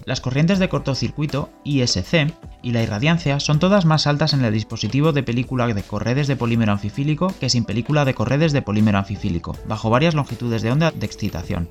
Las 0.04 0.20
corrientes 0.20 0.58
de 0.58 0.68
cortocircuito, 0.68 1.50
ISC, 1.62 2.34
y 2.62 2.72
la 2.72 2.82
irradiancia 2.82 3.38
son 3.38 3.60
todas 3.60 3.84
más 3.84 4.08
altas 4.08 4.32
en 4.32 4.44
el 4.44 4.52
dispositivo 4.52 5.12
de 5.12 5.22
película 5.22 5.68
de 5.68 5.82
corredes 5.82 6.26
de 6.26 6.34
polímero 6.34 6.72
anfifílico 6.72 7.32
que 7.38 7.50
sin 7.50 7.64
película 7.64 8.04
de 8.04 8.14
corredes 8.14 8.52
de 8.52 8.62
polímero 8.62 8.98
anfifílico, 8.98 9.56
bajo 9.66 9.90
varias 9.90 10.14
longitudes 10.14 10.62
de 10.62 10.72
onda 10.72 10.90
de 10.90 11.06
excitación, 11.06 11.68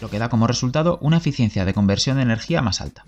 lo 0.00 0.08
que 0.08 0.18
da 0.18 0.30
como 0.30 0.48
resultado 0.48 0.98
una 1.00 1.18
eficiencia 1.18 1.64
de 1.64 1.74
conversión 1.74 2.16
de 2.16 2.22
energía 2.22 2.62
más 2.62 2.80
alta. 2.80 3.04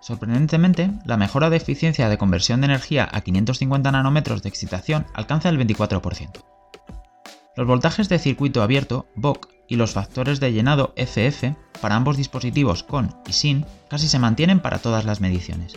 Sorprendentemente, 0.00 0.90
la 1.06 1.16
mejora 1.16 1.48
de 1.48 1.58
eficiencia 1.58 2.08
de 2.08 2.18
conversión 2.18 2.60
de 2.60 2.66
energía 2.66 3.08
a 3.10 3.20
550 3.20 3.92
nanómetros 3.92 4.42
de 4.42 4.48
excitación 4.48 5.06
alcanza 5.14 5.48
el 5.48 5.58
24%. 5.58 6.57
Los 7.58 7.66
voltajes 7.66 8.08
de 8.08 8.20
circuito 8.20 8.62
abierto, 8.62 9.08
VOC, 9.16 9.48
y 9.66 9.74
los 9.74 9.90
factores 9.90 10.38
de 10.38 10.52
llenado 10.52 10.94
FF 10.94 11.56
para 11.80 11.96
ambos 11.96 12.16
dispositivos 12.16 12.84
con 12.84 13.16
y 13.26 13.32
sin 13.32 13.66
casi 13.90 14.06
se 14.06 14.20
mantienen 14.20 14.60
para 14.60 14.78
todas 14.78 15.04
las 15.04 15.20
mediciones. 15.20 15.76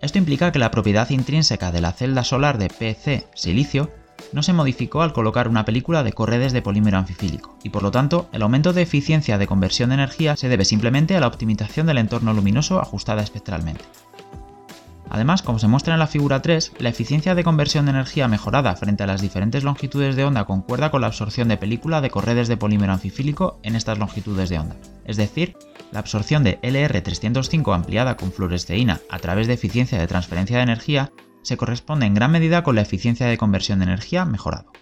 Esto 0.00 0.18
implica 0.18 0.52
que 0.52 0.60
la 0.60 0.70
propiedad 0.70 1.10
intrínseca 1.10 1.72
de 1.72 1.80
la 1.80 1.90
celda 1.90 2.22
solar 2.22 2.56
de 2.56 2.68
PC 2.68 3.26
silicio 3.34 3.90
no 4.32 4.44
se 4.44 4.52
modificó 4.52 5.02
al 5.02 5.12
colocar 5.12 5.48
una 5.48 5.64
película 5.64 6.04
de 6.04 6.12
corredes 6.12 6.52
de 6.52 6.62
polímero 6.62 6.98
anfifílico, 6.98 7.58
y 7.64 7.70
por 7.70 7.82
lo 7.82 7.90
tanto 7.90 8.28
el 8.30 8.42
aumento 8.42 8.72
de 8.72 8.82
eficiencia 8.82 9.38
de 9.38 9.48
conversión 9.48 9.88
de 9.88 9.94
energía 9.94 10.36
se 10.36 10.48
debe 10.48 10.64
simplemente 10.64 11.16
a 11.16 11.20
la 11.20 11.26
optimización 11.26 11.88
del 11.88 11.98
entorno 11.98 12.32
luminoso 12.32 12.80
ajustada 12.80 13.24
espectralmente. 13.24 13.84
Además, 15.10 15.42
como 15.42 15.58
se 15.58 15.68
muestra 15.68 15.94
en 15.94 16.00
la 16.00 16.06
figura 16.06 16.42
3, 16.42 16.72
la 16.78 16.88
eficiencia 16.88 17.34
de 17.34 17.44
conversión 17.44 17.84
de 17.84 17.90
energía 17.90 18.28
mejorada 18.28 18.74
frente 18.76 19.02
a 19.02 19.06
las 19.06 19.20
diferentes 19.20 19.64
longitudes 19.64 20.16
de 20.16 20.24
onda 20.24 20.44
concuerda 20.44 20.90
con 20.90 21.02
la 21.02 21.08
absorción 21.08 21.48
de 21.48 21.56
película 21.56 22.00
de 22.00 22.10
corredes 22.10 22.48
de 22.48 22.56
polímero 22.56 22.92
anfifílico 22.92 23.58
en 23.62 23.76
estas 23.76 23.98
longitudes 23.98 24.48
de 24.48 24.58
onda. 24.58 24.76
Es 25.04 25.16
decir, 25.16 25.56
la 25.90 25.98
absorción 25.98 26.44
de 26.44 26.60
LR305 26.62 27.74
ampliada 27.74 28.16
con 28.16 28.32
fluoresceína 28.32 29.00
a 29.10 29.18
través 29.18 29.46
de 29.46 29.54
eficiencia 29.54 29.98
de 29.98 30.06
transferencia 30.06 30.56
de 30.56 30.62
energía 30.62 31.12
se 31.42 31.56
corresponde 31.56 32.06
en 32.06 32.14
gran 32.14 32.30
medida 32.30 32.62
con 32.62 32.76
la 32.76 32.82
eficiencia 32.82 33.26
de 33.26 33.36
conversión 33.36 33.80
de 33.80 33.84
energía 33.84 34.24
mejorado. 34.24 34.72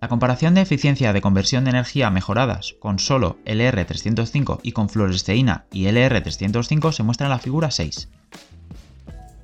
La 0.00 0.08
comparación 0.08 0.54
de 0.54 0.60
eficiencia 0.60 1.14
de 1.14 1.22
conversión 1.22 1.64
de 1.64 1.70
energía 1.70 2.10
mejoradas 2.10 2.74
con 2.80 2.98
solo 2.98 3.38
LR305 3.46 4.60
y 4.62 4.72
con 4.72 4.90
fluoresceína 4.90 5.64
y 5.72 5.84
LR305 5.86 6.92
se 6.92 7.02
muestra 7.02 7.26
en 7.26 7.30
la 7.30 7.38
figura 7.38 7.70
6. 7.70 8.10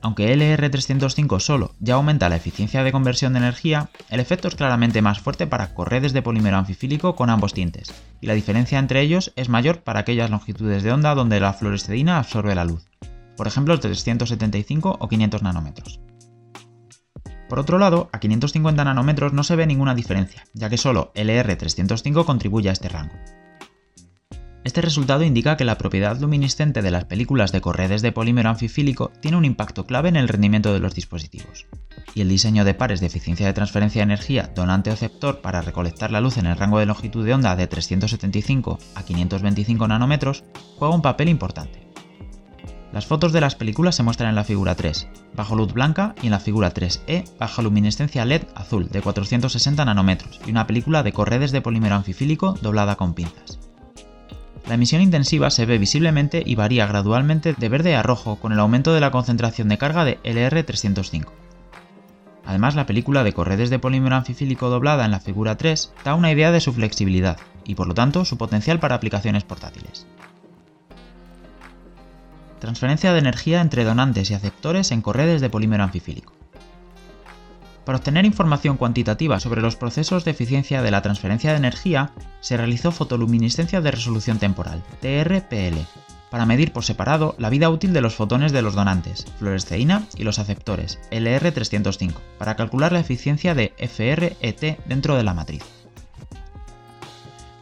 Aunque 0.02 0.34
LR305 0.34 1.38
solo 1.38 1.70
ya 1.78 1.94
aumenta 1.94 2.28
la 2.28 2.34
eficiencia 2.34 2.82
de 2.82 2.90
conversión 2.90 3.32
de 3.32 3.38
energía, 3.38 3.88
el 4.10 4.18
efecto 4.18 4.48
es 4.48 4.56
claramente 4.56 5.00
más 5.00 5.20
fuerte 5.20 5.46
para 5.46 5.74
corredes 5.74 6.12
de 6.12 6.22
polímero 6.22 6.56
anfifílico 6.56 7.14
con 7.14 7.30
ambos 7.30 7.54
tintes, 7.54 7.94
y 8.20 8.26
la 8.26 8.34
diferencia 8.34 8.80
entre 8.80 9.00
ellos 9.00 9.32
es 9.36 9.48
mayor 9.48 9.82
para 9.82 10.00
aquellas 10.00 10.28
longitudes 10.28 10.82
de 10.82 10.90
onda 10.90 11.14
donde 11.14 11.38
la 11.38 11.52
fluoresceína 11.52 12.18
absorbe 12.18 12.56
la 12.56 12.64
luz, 12.64 12.84
por 13.36 13.46
ejemplo 13.46 13.78
375 13.78 14.96
o 14.98 15.08
500 15.08 15.42
nanómetros. 15.42 16.00
Por 17.48 17.60
otro 17.60 17.78
lado, 17.78 18.08
a 18.12 18.18
550 18.18 18.82
nanómetros 18.82 19.32
no 19.32 19.44
se 19.44 19.54
ve 19.54 19.66
ninguna 19.66 19.94
diferencia, 19.94 20.42
ya 20.52 20.68
que 20.68 20.78
solo 20.78 21.12
LR305 21.14 22.24
contribuye 22.24 22.70
a 22.70 22.72
este 22.72 22.88
rango. 22.88 23.14
Este 24.64 24.80
resultado 24.80 25.24
indica 25.24 25.56
que 25.56 25.64
la 25.64 25.76
propiedad 25.76 26.20
luminiscente 26.20 26.82
de 26.82 26.92
las 26.92 27.04
películas 27.06 27.50
de 27.50 27.60
corredes 27.60 28.00
de 28.00 28.12
polímero 28.12 28.48
anfifílico 28.48 29.10
tiene 29.20 29.36
un 29.36 29.44
impacto 29.44 29.86
clave 29.86 30.08
en 30.08 30.16
el 30.16 30.28
rendimiento 30.28 30.72
de 30.72 30.78
los 30.78 30.94
dispositivos. 30.94 31.66
Y 32.14 32.20
el 32.20 32.28
diseño 32.28 32.64
de 32.64 32.74
pares 32.74 33.00
de 33.00 33.06
eficiencia 33.06 33.46
de 33.46 33.54
transferencia 33.54 34.00
de 34.00 34.04
energía 34.04 34.52
donante-oceptor 34.54 35.40
para 35.40 35.62
recolectar 35.62 36.12
la 36.12 36.20
luz 36.20 36.38
en 36.38 36.46
el 36.46 36.56
rango 36.56 36.78
de 36.78 36.86
longitud 36.86 37.24
de 37.24 37.34
onda 37.34 37.56
de 37.56 37.66
375 37.66 38.78
a 38.94 39.02
525 39.02 39.88
nanómetros 39.88 40.44
juega 40.78 40.94
un 40.94 41.02
papel 41.02 41.28
importante. 41.28 41.88
Las 42.92 43.06
fotos 43.06 43.32
de 43.32 43.40
las 43.40 43.56
películas 43.56 43.96
se 43.96 44.02
muestran 44.02 44.28
en 44.28 44.36
la 44.36 44.44
figura 44.44 44.74
3, 44.76 45.08
bajo 45.34 45.56
luz 45.56 45.72
blanca, 45.72 46.14
y 46.22 46.26
en 46.26 46.32
la 46.32 46.40
figura 46.40 46.74
3E, 46.74 47.24
bajo 47.38 47.62
luminiscencia 47.62 48.26
LED 48.26 48.42
azul 48.54 48.90
de 48.90 49.00
460 49.00 49.84
nanómetros 49.84 50.38
y 50.46 50.50
una 50.50 50.66
película 50.66 51.02
de 51.02 51.12
corredes 51.12 51.52
de 51.52 51.62
polímero 51.62 51.96
anfifílico 51.96 52.52
doblada 52.60 52.96
con 52.96 53.14
pinzas. 53.14 53.61
La 54.66 54.74
emisión 54.74 55.02
intensiva 55.02 55.50
se 55.50 55.66
ve 55.66 55.78
visiblemente 55.78 56.42
y 56.44 56.54
varía 56.54 56.86
gradualmente 56.86 57.54
de 57.56 57.68
verde 57.68 57.96
a 57.96 58.02
rojo 58.02 58.36
con 58.36 58.52
el 58.52 58.60
aumento 58.60 58.94
de 58.94 59.00
la 59.00 59.10
concentración 59.10 59.68
de 59.68 59.78
carga 59.78 60.04
de 60.04 60.20
LR305. 60.22 61.26
Además, 62.44 62.74
la 62.74 62.86
película 62.86 63.24
de 63.24 63.32
corredes 63.32 63.70
de 63.70 63.78
polímero 63.78 64.16
anfifílico 64.16 64.68
doblada 64.68 65.04
en 65.04 65.10
la 65.10 65.20
figura 65.20 65.56
3 65.56 65.92
da 66.04 66.14
una 66.14 66.30
idea 66.30 66.52
de 66.52 66.60
su 66.60 66.72
flexibilidad 66.72 67.38
y 67.64 67.74
por 67.74 67.86
lo 67.86 67.94
tanto 67.94 68.24
su 68.24 68.36
potencial 68.36 68.78
para 68.78 68.94
aplicaciones 68.94 69.44
portátiles. 69.44 70.06
Transferencia 72.60 73.12
de 73.12 73.18
energía 73.18 73.60
entre 73.60 73.84
donantes 73.84 74.30
y 74.30 74.34
aceptores 74.34 74.92
en 74.92 75.02
corredes 75.02 75.40
de 75.40 75.50
polímero 75.50 75.82
anfifílico. 75.82 76.32
Para 77.84 77.98
obtener 77.98 78.24
información 78.24 78.76
cuantitativa 78.76 79.40
sobre 79.40 79.60
los 79.60 79.74
procesos 79.74 80.24
de 80.24 80.30
eficiencia 80.30 80.82
de 80.82 80.90
la 80.92 81.02
transferencia 81.02 81.50
de 81.50 81.56
energía, 81.56 82.12
se 82.40 82.56
realizó 82.56 82.92
fotoluminiscencia 82.92 83.80
de 83.80 83.90
resolución 83.90 84.38
temporal, 84.38 84.82
TRPL, 85.00 85.78
para 86.30 86.46
medir 86.46 86.72
por 86.72 86.84
separado 86.84 87.34
la 87.38 87.50
vida 87.50 87.70
útil 87.70 87.92
de 87.92 88.00
los 88.00 88.14
fotones 88.14 88.52
de 88.52 88.62
los 88.62 88.74
donantes, 88.74 89.26
fluoresceína, 89.38 90.06
y 90.16 90.22
los 90.22 90.38
aceptores, 90.38 91.00
LR305, 91.10 92.14
para 92.38 92.54
calcular 92.54 92.92
la 92.92 93.00
eficiencia 93.00 93.54
de 93.54 93.74
FRET 93.76 94.78
dentro 94.86 95.16
de 95.16 95.24
la 95.24 95.34
matriz. 95.34 95.64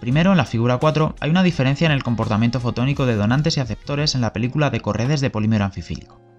Primero, 0.00 0.31
en 0.31 0.37
la 0.37 0.45
figura 0.45 0.77
4, 0.79 1.17
hay 1.19 1.31
una 1.31 1.43
diferencia 1.43 1.87
en 1.87 1.93
el 1.93 2.03
comportamiento 2.03 2.61
fotónico 2.61 3.07
de 3.07 3.17
donantes 3.17 3.57
y 3.57 3.61
aceptores 3.61 4.15
en 4.15 4.21
la 4.21 4.33
película 4.33 4.71
de 4.71 4.81
corredes 4.81 5.21
de 5.21 5.31
polímero 5.31 5.65
anfifílico. 5.65 6.29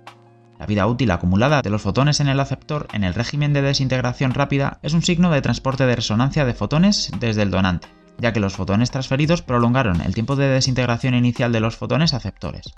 La 0.61 0.67
vida 0.67 0.85
útil 0.85 1.09
acumulada 1.09 1.63
de 1.63 1.71
los 1.71 1.81
fotones 1.81 2.19
en 2.19 2.27
el 2.27 2.39
aceptor 2.39 2.87
en 2.93 3.03
el 3.03 3.15
régimen 3.15 3.51
de 3.51 3.63
desintegración 3.63 4.35
rápida 4.35 4.77
es 4.83 4.93
un 4.93 5.01
signo 5.01 5.31
de 5.31 5.41
transporte 5.41 5.87
de 5.87 5.95
resonancia 5.95 6.45
de 6.45 6.53
fotones 6.53 7.11
desde 7.19 7.41
el 7.41 7.49
donante, 7.49 7.87
ya 8.19 8.31
que 8.31 8.39
los 8.39 8.53
fotones 8.53 8.91
transferidos 8.91 9.41
prolongaron 9.41 10.01
el 10.01 10.13
tiempo 10.13 10.35
de 10.35 10.49
desintegración 10.49 11.15
inicial 11.15 11.51
de 11.51 11.61
los 11.61 11.77
fotones 11.77 12.13
aceptores. 12.13 12.71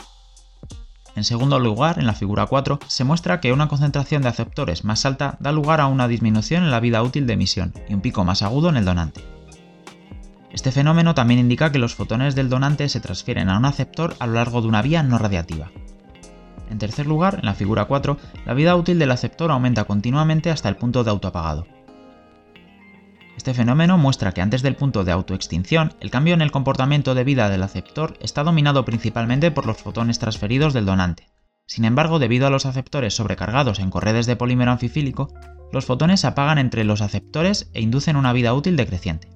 En 1.18 1.26
segundo 1.26 1.60
lugar, 1.60 2.00
en 2.00 2.08
la 2.08 2.14
figura 2.14 2.46
4, 2.46 2.80
se 2.88 3.04
muestra 3.04 3.42
que 3.42 3.52
una 3.52 3.68
concentración 3.68 4.22
de 4.22 4.30
aceptores 4.30 4.86
más 4.86 5.06
alta 5.06 5.36
da 5.42 5.52
lugar 5.52 5.82
a 5.82 5.88
una 5.88 6.08
disminución 6.08 6.64
en 6.64 6.72
la 6.72 6.80
vida 6.80 7.04
útil 7.04 7.28
de 7.28 7.34
emisión 7.34 7.74
y 7.90 7.96
un 7.96 8.00
pico 8.00 8.24
más 8.24 8.44
agudo 8.44 8.70
en 8.70 8.78
el 8.78 8.86
donante. 8.86 9.26
Este 10.54 10.72
fenómeno 10.72 11.16
también 11.16 11.42
indica 11.42 11.74
que 11.74 11.80
los 11.80 11.96
fotones 11.96 12.34
del 12.34 12.48
donante 12.48 12.88
se 12.88 13.02
transfieren 13.02 13.50
a 13.50 13.58
un 13.58 13.66
aceptor 13.66 14.16
a 14.20 14.28
lo 14.28 14.36
largo 14.36 14.62
de 14.62 14.70
una 14.70 14.82
vía 14.82 15.04
no 15.04 15.18
radiativa, 15.18 15.70
en 16.70 16.78
tercer 16.78 17.06
lugar, 17.06 17.40
en 17.40 17.46
la 17.46 17.54
figura 17.54 17.86
4, 17.86 18.18
la 18.46 18.54
vida 18.54 18.76
útil 18.76 19.00
del 19.00 19.12
aceptor 19.12 19.52
aumenta 19.52 19.84
continuamente 19.84 20.50
hasta 20.50 20.70
el 20.70 20.76
punto 20.76 21.04
de 21.04 21.12
autoapagado. 21.12 21.66
Este 23.38 23.54
fenómeno 23.54 23.98
muestra 23.98 24.32
que 24.32 24.42
antes 24.42 24.62
del 24.62 24.76
punto 24.76 25.04
de 25.04 25.12
autoextinción, 25.12 25.94
el 26.00 26.12
cambio 26.12 26.34
en 26.34 26.42
el 26.42 26.52
comportamiento 26.52 27.16
de 27.16 27.24
vida 27.24 27.50
del 27.50 27.64
aceptor 27.64 28.18
está 28.22 28.44
dominado 28.44 28.86
principalmente 28.86 29.52
por 29.52 29.66
los 29.66 29.78
fotones 29.78 30.20
transferidos 30.20 30.74
del 30.74 30.86
donante. 30.86 31.28
Sin 31.66 31.86
embargo, 31.86 32.20
debido 32.20 32.48
a 32.48 32.50
los 32.50 32.66
aceptores 32.66 33.16
sobrecargados 33.16 33.80
en 33.80 33.90
corredes 33.90 34.28
de 34.28 34.36
polímero 34.36 34.72
anfifílico, 34.72 35.34
los 35.72 35.86
fotones 35.86 36.22
se 36.22 36.28
apagan 36.28 36.60
entre 36.60 36.84
los 36.84 37.02
aceptores 37.02 37.70
e 37.74 37.82
inducen 37.82 38.16
una 38.16 38.34
vida 38.34 38.54
útil 38.54 38.76
decreciente. 38.76 39.30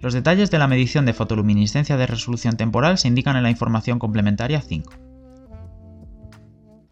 Los 0.00 0.14
detalles 0.14 0.50
de 0.50 0.58
la 0.58 0.68
medición 0.68 1.06
de 1.06 1.12
fotoluminiscencia 1.12 1.96
de 1.96 2.06
resolución 2.06 2.56
temporal 2.56 2.98
se 2.98 3.08
indican 3.08 3.36
en 3.36 3.42
la 3.42 3.50
información 3.50 3.98
complementaria 3.98 4.60
5. 4.60 5.07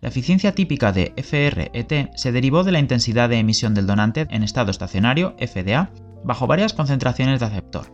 La 0.06 0.10
eficiencia 0.10 0.54
típica 0.54 0.92
de 0.92 1.12
FRET 1.16 2.12
se 2.14 2.30
derivó 2.30 2.62
de 2.62 2.71
la 2.71 2.78
intensidad 2.78 3.28
de 3.28 3.40
emisión 3.40 3.75
del 3.75 3.88
donante 3.88 4.28
en 4.30 4.45
estado 4.45 4.71
estacionario, 4.71 5.34
FDA, 5.36 5.90
bajo 6.23 6.47
varias 6.47 6.75
concentraciones 6.75 7.40
de 7.40 7.47
aceptor. 7.47 7.92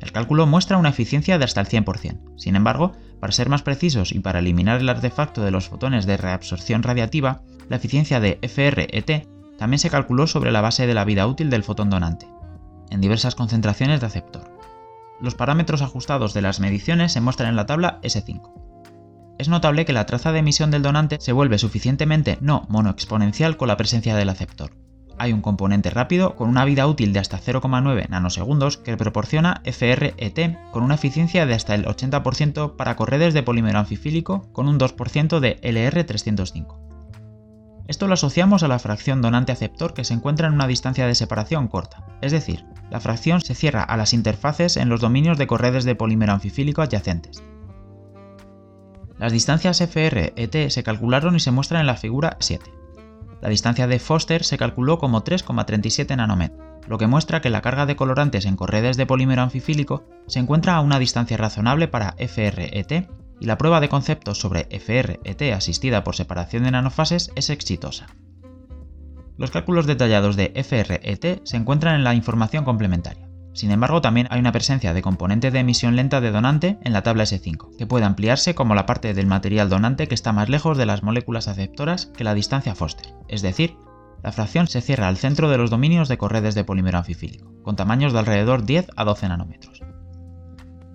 El 0.00 0.10
cálculo 0.10 0.48
muestra 0.48 0.78
una 0.78 0.88
eficiencia 0.88 1.38
de 1.38 1.44
hasta 1.44 1.60
el 1.60 1.68
100%. 1.68 2.32
Sin 2.36 2.56
embargo, 2.56 2.90
para 3.20 3.32
ser 3.32 3.48
más 3.50 3.62
precisos 3.62 4.10
y 4.10 4.18
para 4.18 4.40
eliminar 4.40 4.80
el 4.80 4.88
artefacto 4.88 5.44
de 5.44 5.52
los 5.52 5.68
fotones 5.68 6.06
de 6.06 6.16
reabsorción 6.16 6.82
radiativa, 6.82 7.42
la 7.68 7.76
eficiencia 7.76 8.18
de 8.18 8.40
FRET 8.42 9.28
también 9.56 9.78
se 9.78 9.90
calculó 9.90 10.26
sobre 10.26 10.50
la 10.50 10.60
base 10.60 10.88
de 10.88 10.94
la 10.94 11.04
vida 11.04 11.28
útil 11.28 11.50
del 11.50 11.62
fotón 11.62 11.88
donante, 11.88 12.26
en 12.90 13.00
diversas 13.00 13.36
concentraciones 13.36 14.00
de 14.00 14.06
aceptor. 14.06 14.58
Los 15.20 15.36
parámetros 15.36 15.82
ajustados 15.82 16.34
de 16.34 16.42
las 16.42 16.58
mediciones 16.58 17.12
se 17.12 17.20
muestran 17.20 17.50
en 17.50 17.56
la 17.56 17.66
tabla 17.66 18.00
S5 18.02 18.67
es 19.38 19.48
notable 19.48 19.84
que 19.84 19.92
la 19.92 20.06
traza 20.06 20.32
de 20.32 20.40
emisión 20.40 20.70
del 20.70 20.82
donante 20.82 21.18
se 21.20 21.32
vuelve 21.32 21.58
suficientemente 21.58 22.38
no 22.40 22.66
monoexponencial 22.68 23.56
con 23.56 23.68
la 23.68 23.76
presencia 23.76 24.16
del 24.16 24.28
aceptor. 24.28 24.72
Hay 25.16 25.32
un 25.32 25.40
componente 25.40 25.90
rápido 25.90 26.36
con 26.36 26.48
una 26.48 26.64
vida 26.64 26.86
útil 26.86 27.12
de 27.12 27.18
hasta 27.18 27.40
0,9 27.40 28.08
nanosegundos 28.08 28.76
que 28.76 28.96
proporciona 28.96 29.62
FRET 29.64 30.58
con 30.70 30.84
una 30.84 30.94
eficiencia 30.94 31.44
de 31.46 31.54
hasta 31.54 31.74
el 31.74 31.86
80% 31.86 32.76
para 32.76 32.96
corredes 32.96 33.34
de 33.34 33.42
polímero 33.42 33.78
anfifílico 33.78 34.52
con 34.52 34.68
un 34.68 34.78
2% 34.78 35.40
de 35.40 35.60
LR305. 35.60 36.88
Esto 37.88 38.06
lo 38.06 38.14
asociamos 38.14 38.62
a 38.62 38.68
la 38.68 38.78
fracción 38.78 39.22
donante-aceptor 39.22 39.94
que 39.94 40.04
se 40.04 40.14
encuentra 40.14 40.46
en 40.46 40.54
una 40.54 40.66
distancia 40.66 41.06
de 41.06 41.14
separación 41.14 41.68
corta, 41.68 42.04
es 42.20 42.32
decir, 42.32 42.66
la 42.90 43.00
fracción 43.00 43.40
se 43.40 43.54
cierra 43.54 43.82
a 43.82 43.96
las 43.96 44.12
interfaces 44.12 44.76
en 44.76 44.88
los 44.88 45.00
dominios 45.00 45.38
de 45.38 45.46
corredes 45.46 45.84
de 45.84 45.94
polímero 45.94 46.32
anfifílico 46.32 46.82
adyacentes. 46.82 47.42
Las 49.18 49.32
distancias 49.32 49.80
FR-ET 49.80 50.70
se 50.70 50.82
calcularon 50.84 51.34
y 51.34 51.40
se 51.40 51.50
muestran 51.50 51.80
en 51.80 51.88
la 51.88 51.96
figura 51.96 52.36
7. 52.38 52.70
La 53.40 53.48
distancia 53.48 53.86
de 53.86 53.98
Foster 53.98 54.44
se 54.44 54.58
calculó 54.58 54.98
como 54.98 55.24
3,37 55.24 56.16
nanómetros, 56.16 56.60
lo 56.86 56.98
que 56.98 57.06
muestra 57.06 57.40
que 57.40 57.50
la 57.50 57.60
carga 57.60 57.84
de 57.84 57.96
colorantes 57.96 58.46
en 58.46 58.56
corredes 58.56 58.96
de 58.96 59.06
polímero 59.06 59.42
anfifílico 59.42 60.04
se 60.26 60.38
encuentra 60.38 60.76
a 60.76 60.80
una 60.80 60.98
distancia 60.98 61.36
razonable 61.36 61.88
para 61.88 62.14
FR-ET 62.16 63.08
y 63.40 63.46
la 63.46 63.58
prueba 63.58 63.80
de 63.80 63.88
conceptos 63.88 64.38
sobre 64.38 64.66
FR-ET 64.70 65.52
asistida 65.52 66.04
por 66.04 66.16
separación 66.16 66.64
de 66.64 66.70
nanofases 66.70 67.30
es 67.34 67.50
exitosa. 67.50 68.06
Los 69.36 69.50
cálculos 69.50 69.86
detallados 69.86 70.36
de 70.36 70.52
FR-ET 70.54 71.40
se 71.44 71.56
encuentran 71.56 71.94
en 71.96 72.04
la 72.04 72.14
información 72.14 72.64
complementaria. 72.64 73.27
Sin 73.58 73.72
embargo, 73.72 74.00
también 74.00 74.28
hay 74.30 74.38
una 74.38 74.52
presencia 74.52 74.94
de 74.94 75.02
componente 75.02 75.50
de 75.50 75.58
emisión 75.58 75.96
lenta 75.96 76.20
de 76.20 76.30
donante 76.30 76.78
en 76.84 76.92
la 76.92 77.02
tabla 77.02 77.24
S5, 77.24 77.76
que 77.76 77.88
puede 77.88 78.04
ampliarse 78.04 78.54
como 78.54 78.76
la 78.76 78.86
parte 78.86 79.14
del 79.14 79.26
material 79.26 79.68
donante 79.68 80.06
que 80.06 80.14
está 80.14 80.32
más 80.32 80.48
lejos 80.48 80.78
de 80.78 80.86
las 80.86 81.02
moléculas 81.02 81.48
aceptoras 81.48 82.06
que 82.06 82.22
la 82.22 82.34
distancia 82.34 82.76
Foster, 82.76 83.14
es 83.26 83.42
decir, 83.42 83.76
la 84.22 84.30
fracción 84.30 84.68
se 84.68 84.80
cierra 84.80 85.08
al 85.08 85.16
centro 85.16 85.50
de 85.50 85.58
los 85.58 85.70
dominios 85.70 86.08
de 86.08 86.18
corredes 86.18 86.54
de 86.54 86.62
polímero 86.62 86.98
anfifílico, 86.98 87.52
con 87.64 87.74
tamaños 87.74 88.12
de 88.12 88.20
alrededor 88.20 88.64
10 88.64 88.90
a 88.94 89.04
12 89.04 89.28
nanómetros. 89.28 89.82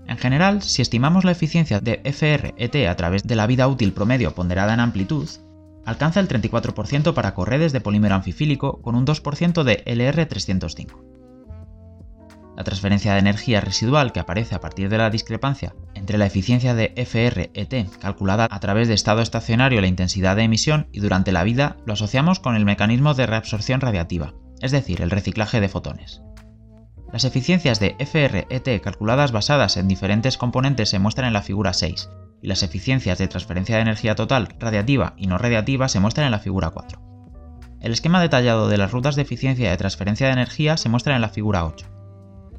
En 0.08 0.18
general, 0.18 0.62
si 0.62 0.82
estimamos 0.82 1.26
la 1.26 1.32
eficiencia 1.32 1.82
de 1.82 2.00
FR-ET 2.06 2.88
a 2.88 2.96
través 2.96 3.24
de 3.24 3.36
la 3.36 3.46
vida 3.46 3.68
útil 3.68 3.92
promedio 3.92 4.36
ponderada 4.36 4.74
en 4.74 4.80
amplitud, 4.80 5.28
alcanza 5.84 6.22
el 6.22 6.30
34% 6.30 7.14
para 7.14 7.34
corredes 7.34 7.74
de 7.74 7.82
polímero 7.82 8.16
anfifílico 8.16 8.82
con 8.82 8.96
un 8.96 9.06
2% 9.06 9.64
de 9.64 9.84
LR305. 9.84 11.13
La 12.56 12.64
transferencia 12.64 13.14
de 13.14 13.20
energía 13.20 13.62
residual 13.62 14.12
que 14.12 14.20
aparece 14.20 14.56
a 14.56 14.60
partir 14.60 14.90
de 14.90 14.98
la 14.98 15.10
discrepancia 15.10 15.74
entre 15.96 16.18
la 16.18 16.26
eficiencia 16.26 16.76
de 16.76 16.94
FR-ET 16.96 17.98
calculada 18.00 18.48
a 18.50 18.60
través 18.60 18.88
de 18.88 18.94
estado 18.94 19.22
estacionario 19.22 19.82
la 19.82 19.88
intensidad 19.88 20.36
de 20.36 20.44
emisión 20.44 20.88
y 20.92 21.00
durante 21.00 21.32
la 21.32 21.44
vida 21.44 21.78
lo 21.86 21.94
asociamos 21.94 22.40
con 22.40 22.56
el 22.56 22.66
mecanismo 22.66 23.14
de 23.14 23.26
reabsorción 23.26 23.82
radiativa, 23.82 24.34
es 24.62 24.72
decir, 24.72 25.02
el 25.02 25.12
reciclaje 25.12 25.62
de 25.62 25.70
fotones. 25.70 26.22
Las 27.12 27.26
eficiencias 27.26 27.80
de 27.80 27.96
FR-ET 28.00 28.82
calculadas 28.82 29.32
basadas 29.32 29.78
en 29.78 29.88
diferentes 29.88 30.38
componentes 30.38 30.90
se 30.90 31.00
muestran 31.00 31.28
en 31.28 31.34
la 31.34 31.44
figura 31.44 31.74
6, 31.74 32.10
y 32.42 32.48
las 32.48 32.62
eficiencias 32.62 33.18
de 33.18 33.28
transferencia 33.28 33.78
de 33.78 33.84
energía 33.84 34.16
total 34.16 34.56
radiativa 34.60 35.14
y 35.16 35.28
no 35.28 35.38
radiativa 35.38 35.88
se 35.88 36.00
muestran 36.00 36.26
en 36.26 36.32
la 36.32 36.40
figura 36.40 36.72
4. 36.72 37.00
El 37.82 37.92
esquema 37.92 38.22
detallado 38.22 38.68
de 38.68 38.78
las 38.78 38.92
rutas 38.92 39.16
de 39.16 39.22
eficiencia 39.22 39.70
de 39.70 39.78
transferencia 39.78 40.28
de 40.28 40.34
energía 40.34 40.78
se 40.78 40.90
muestra 40.90 41.16
en 41.16 41.22
la 41.22 41.30
figura 41.30 41.66
8. 41.66 41.86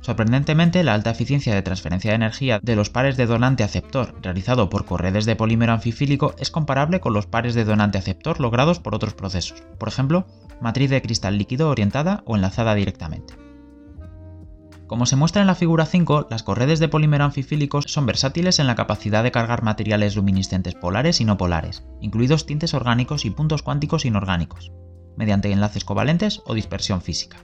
Sorprendentemente, 0.05 0.85
la 0.85 0.93
alta 0.93 1.09
eficiencia 1.09 1.55
de 1.55 1.62
transferencia 1.62 2.11
de 2.11 2.17
energía 2.17 2.61
de 2.62 2.77
los 2.77 2.90
pares 2.90 3.17
de 3.17 3.25
donante-aceptor 3.25 4.14
realizado 4.21 4.69
por 4.69 4.85
corredes 4.85 5.25
de 5.25 5.35
polímero 5.35 5.73
anfifílico 5.73 6.35
es 6.38 6.51
comparable 6.51 7.01
con 7.01 7.14
los 7.14 7.25
pares 7.25 7.55
de 7.55 7.64
donante-aceptor 7.64 8.38
logrados 8.38 8.81
por 8.81 8.95
otros 8.95 9.14
procesos, 9.14 9.62
por 9.79 9.88
ejemplo, 9.88 10.27
matriz 10.61 10.90
de 10.90 11.01
cristal 11.01 11.38
líquido 11.38 11.71
orientada 11.71 12.23
o 12.27 12.37
enlazada 12.37 12.75
directamente. 12.75 13.33
Como 14.87 15.07
se 15.07 15.17
muestra 15.17 15.40
en 15.40 15.47
la 15.47 15.55
figura 15.55 15.87
5, 15.87 16.27
las 16.29 16.43
corredes 16.43 16.81
de 16.81 16.88
polímero 16.88 17.25
anfifílico 17.25 17.81
son 17.81 18.05
versátiles 18.05 18.59
en 18.59 18.67
la 18.67 18.75
capacidad 18.75 19.23
de 19.23 19.33
cargar 19.33 19.62
materiales 19.62 20.17
luminiscentes 20.17 20.75
polares 20.75 21.23
y 21.23 21.25
no 21.25 21.38
polares, 21.38 21.83
incluidos 22.03 22.45
tintes 22.45 22.75
orgánicos 22.75 23.25
y 23.25 23.31
puntos 23.31 23.62
cuánticos 23.62 24.05
inorgánicos, 24.05 24.71
mediante 25.17 25.51
enlaces 25.51 25.87
covalentes 25.87 26.43
o 26.45 26.53
dispersión 26.53 27.01
física. 27.01 27.38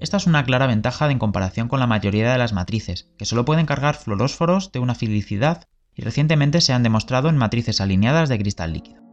Esta 0.00 0.16
es 0.16 0.26
una 0.26 0.44
clara 0.44 0.66
ventaja 0.66 1.10
en 1.10 1.18
comparación 1.18 1.68
con 1.68 1.80
la 1.80 1.86
mayoría 1.86 2.32
de 2.32 2.38
las 2.38 2.52
matrices, 2.52 3.10
que 3.16 3.24
solo 3.24 3.44
pueden 3.44 3.66
cargar 3.66 3.94
fluorósforos 3.94 4.72
de 4.72 4.80
una 4.80 4.94
filicidad 4.94 5.64
y 5.94 6.02
recientemente 6.02 6.60
se 6.60 6.72
han 6.72 6.82
demostrado 6.82 7.28
en 7.28 7.36
matrices 7.36 7.80
alineadas 7.80 8.28
de 8.28 8.38
cristal 8.38 8.72
líquido. 8.72 9.04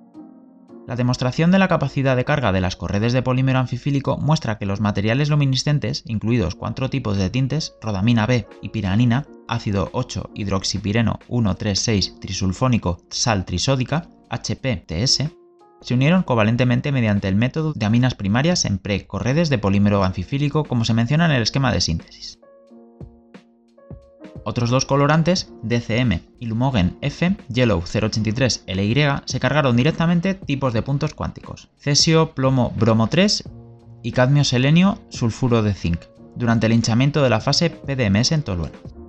La 0.88 0.96
demostración 0.96 1.52
de 1.52 1.60
la 1.60 1.67
capacidad 1.67 2.15
de 2.15 2.26
carga 2.26 2.52
de 2.52 2.60
las 2.60 2.76
corredes 2.76 3.13
de 3.13 3.22
polímero 3.22 3.60
anfifílico 3.60 4.17
muestra 4.17 4.58
que 4.58 4.65
los 4.65 4.82
materiales 4.82 5.30
luminiscentes, 5.30 6.04
incluidos 6.08 6.56
cuatro 6.56 6.89
tipos 6.89 7.17
de 7.17 7.30
tintes, 7.30 7.76
rodamina 7.82 8.26
B 8.26 8.48
y 8.62 8.70
piranina, 8.70 9.28
ácido 9.48 9.89
8 9.94 10.32
hidroxipireno 10.34 11.20
136 11.28 12.20
trisulfónico 12.20 12.98
sal 13.10 13.46
trisódica, 13.46 14.10
HPTS, 14.30 15.30
se 15.82 15.94
unieron 15.94 16.24
covalentemente 16.24 16.91
mediante 16.91 17.28
el 17.28 17.36
método 17.36 17.74
de 17.74 17.86
aminas 17.86 18.15
primarias 18.15 18.65
en 18.65 18.78
pre-corredes 18.78 19.50
de 19.50 19.58
polímero 19.58 20.04
anfifílico 20.04 20.63
como 20.63 20.86
se 20.86 20.94
menciona 20.94 21.26
en 21.26 21.32
el 21.32 21.41
esquema 21.41 21.72
de 21.72 21.82
síntesis. 21.82 22.39
Otros 24.44 24.70
dos 24.72 24.86
colorantes, 24.86 25.54
DCM 25.62 26.22
y 26.39 26.48
Lumogen 26.48 26.98
F, 27.02 27.36
Yellow 27.50 27.82
083 27.82 28.63
LY, 28.65 29.06
se 29.26 29.39
cargaron 29.39 29.76
directamente 29.76 30.34
tipos 30.34 30.74
de 30.74 30.82
puntos 30.82 31.13
cuánticos, 31.13 31.70
cesio, 31.78 32.34
plomo, 32.34 32.74
bromo 32.76 33.08
3 33.08 33.44
y 34.02 34.12
cadmio, 34.13 34.44
selenio, 34.44 35.00
sulfuro 35.10 35.62
de 35.62 35.76
zinc, 35.76 36.00
durante 36.36 36.65
el 36.65 36.74
hinchamiento 36.74 37.22
de 37.22 37.30
la 37.30 37.39
fase 37.39 37.70
PDMS 37.70 38.32
en 38.32 38.41
tolueno. 38.41 39.01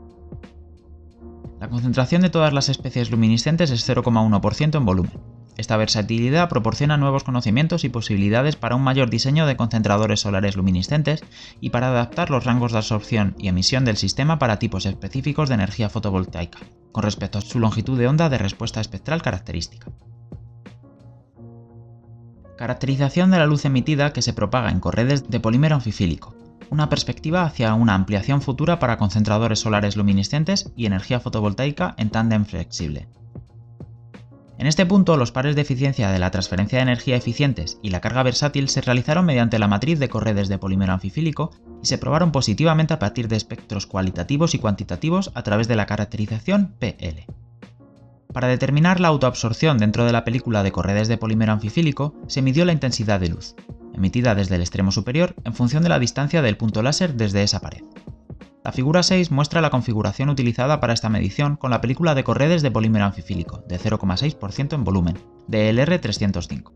La 1.62 1.68
concentración 1.68 2.22
de 2.22 2.29
todas 2.29 2.53
las 2.53 2.68
especies 2.68 3.12
luminiscentes 3.12 3.70
es 3.70 3.88
0,1% 3.88 4.77
en 4.77 4.85
volumen, 4.85 5.12
esta 5.57 5.77
versatilidad 5.77 6.48
proporciona 6.48 6.96
nuevos 6.96 7.22
conocimientos 7.22 7.85
y 7.85 7.88
posibilidades 7.88 8.57
para 8.57 8.75
un 8.75 8.83
mayor 8.83 9.11
diseño 9.11 9.46
de 9.46 9.55
concentradores 9.55 10.18
solares 10.18 10.57
luminiscentes 10.57 11.22
y 11.61 11.70
para 11.70 11.87
adaptar 11.87 12.31
los 12.31 12.42
rangos 12.42 12.72
de 12.72 12.79
absorción 12.79 13.37
y 13.38 13.46
emisión 13.46 13.85
del 13.85 13.96
sistema 13.96 14.40
para 14.40 14.59
tipos 14.59 14.87
específicos 14.87 15.48
de 15.48 15.55
energía 15.55 15.88
fotovoltaica, 15.88 16.59
con 16.90 17.05
respecto 17.05 17.38
a 17.38 17.42
su 17.42 17.61
longitud 17.61 17.96
de 17.96 18.09
onda 18.09 18.29
de 18.29 18.38
respuesta 18.38 18.81
espectral 18.81 19.22
característica. 19.22 19.87
Caracterización 22.59 23.31
de 23.31 23.38
la 23.38 23.46
luz 23.46 23.64
emitida 23.66 24.12
que 24.12 24.22
se 24.22 24.33
propaga 24.33 24.72
en 24.72 24.81
corredes 24.81 25.31
de 25.31 25.38
polímero 25.38 25.77
anfifílico, 25.77 26.35
una 26.72 26.88
perspectiva 26.88 27.44
hacia 27.44 27.74
una 27.74 27.94
ampliación 27.94 28.40
futura 28.40 28.78
para 28.78 28.96
concentradores 28.96 29.58
solares 29.58 29.94
luminiscentes 29.94 30.72
y 30.74 30.87
energía 30.87 31.20
fotovoltaica 31.20 31.94
en 31.98 32.08
tándem 32.08 32.46
flexible. 32.46 33.08
En 34.56 34.66
este 34.66 34.87
punto, 34.87 35.18
los 35.18 35.32
pares 35.32 35.54
de 35.54 35.61
eficiencia 35.61 36.11
de 36.11 36.18
la 36.18 36.30
transferencia 36.30 36.78
de 36.78 36.85
energía 36.85 37.16
eficientes 37.16 37.78
y 37.82 37.90
la 37.90 38.00
carga 38.00 38.22
versátil 38.22 38.70
se 38.70 38.80
realizaron 38.80 39.26
mediante 39.26 39.58
la 39.58 39.68
matriz 39.68 39.98
de 39.98 40.08
corredes 40.08 40.48
de 40.48 40.56
polímero 40.56 40.94
anfifílico 40.94 41.50
y 41.82 41.87
se 41.87 41.98
probaron 41.98 42.32
positivamente 42.32 42.94
a 42.94 42.98
partir 42.98 43.28
de 43.28 43.37
espectros 43.37 43.87
cualitativos 43.87 44.54
y 44.54 44.58
cuantitativos 44.58 45.30
a 45.35 45.42
través 45.42 45.68
de 45.68 45.76
la 45.76 45.85
caracterización 45.85 46.74
PL. 46.78 47.26
Para 48.32 48.48
determinar 48.48 48.98
la 48.98 49.08
autoabsorción 49.08 49.76
dentro 49.76 50.06
de 50.06 50.12
la 50.12 50.24
película 50.24 50.62
de 50.62 50.72
corredes 50.72 51.08
de 51.08 51.18
polímero 51.18 51.52
anfifílico, 51.52 52.14
se 52.28 52.40
midió 52.40 52.64
la 52.64 52.72
intensidad 52.72 53.20
de 53.20 53.28
luz, 53.28 53.56
emitida 53.94 54.35
desde 54.35 54.57
el 54.57 54.61
extremo 54.61 54.92
superior 54.92 55.35
en 55.44 55.55
función 55.55 55.83
de 55.83 55.88
la 55.88 55.98
distancia 55.98 56.42
del 56.42 56.57
punto 56.57 56.83
láser 56.83 57.14
desde 57.14 57.42
esa 57.42 57.61
pared. 57.61 57.83
La 58.64 58.70
figura 58.70 59.02
6 59.02 59.33
muestra 59.33 59.61
la 59.61 59.70
configuración 59.70 60.28
utilizada 60.28 60.78
para 60.78 60.92
esta 60.92 61.09
medición 61.09 61.57
con 61.57 61.70
la 61.70 61.81
película 61.81 62.14
de 62.14 62.22
corredes 62.22 62.62
de 62.62 62.70
polímero 62.70 63.05
anfifílico, 63.05 63.64
de 63.68 63.78
0,6% 63.78 64.74
en 64.74 64.85
volumen, 64.85 65.18
de 65.48 65.72
LR305. 65.72 66.72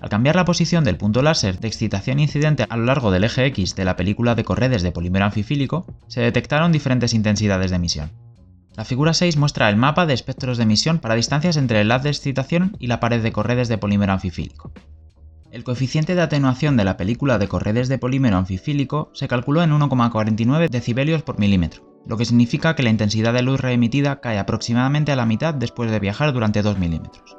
Al 0.00 0.08
cambiar 0.08 0.36
la 0.36 0.44
posición 0.44 0.84
del 0.84 0.96
punto 0.96 1.22
láser 1.22 1.58
de 1.58 1.68
excitación 1.68 2.20
incidente 2.20 2.66
a 2.68 2.76
lo 2.76 2.84
largo 2.84 3.10
del 3.10 3.24
eje 3.24 3.44
X 3.46 3.74
de 3.74 3.84
la 3.84 3.96
película 3.96 4.34
de 4.34 4.44
corredes 4.44 4.82
de 4.82 4.92
polímero 4.92 5.24
anfifílico, 5.24 5.86
se 6.06 6.20
detectaron 6.20 6.72
diferentes 6.72 7.14
intensidades 7.14 7.70
de 7.70 7.76
emisión. 7.76 8.12
La 8.76 8.84
figura 8.84 9.12
6 9.12 9.36
muestra 9.36 9.68
el 9.68 9.76
mapa 9.76 10.06
de 10.06 10.14
espectros 10.14 10.56
de 10.56 10.62
emisión 10.62 11.00
para 11.00 11.16
distancias 11.16 11.56
entre 11.56 11.80
el 11.80 11.90
haz 11.90 12.04
de 12.04 12.10
excitación 12.10 12.76
y 12.78 12.86
la 12.86 13.00
pared 13.00 13.22
de 13.22 13.32
corredes 13.32 13.68
de 13.68 13.76
polímero 13.76 14.12
anfifílico. 14.12 14.72
El 15.50 15.64
coeficiente 15.64 16.14
de 16.14 16.22
atenuación 16.22 16.76
de 16.76 16.84
la 16.84 16.96
película 16.96 17.36
de 17.36 17.48
corredes 17.48 17.88
de 17.88 17.98
polímero 17.98 18.36
anfifílico 18.36 19.10
se 19.12 19.26
calculó 19.26 19.64
en 19.64 19.72
1,49 19.72 20.68
decibelios 20.68 21.22
por 21.22 21.40
milímetro, 21.40 21.82
lo 22.06 22.16
que 22.16 22.24
significa 22.24 22.76
que 22.76 22.84
la 22.84 22.90
intensidad 22.90 23.32
de 23.32 23.42
luz 23.42 23.60
reemitida 23.60 24.20
cae 24.20 24.38
aproximadamente 24.38 25.10
a 25.10 25.16
la 25.16 25.26
mitad 25.26 25.52
después 25.52 25.90
de 25.90 25.98
viajar 25.98 26.32
durante 26.32 26.62
2 26.62 26.78
milímetros. 26.78 27.36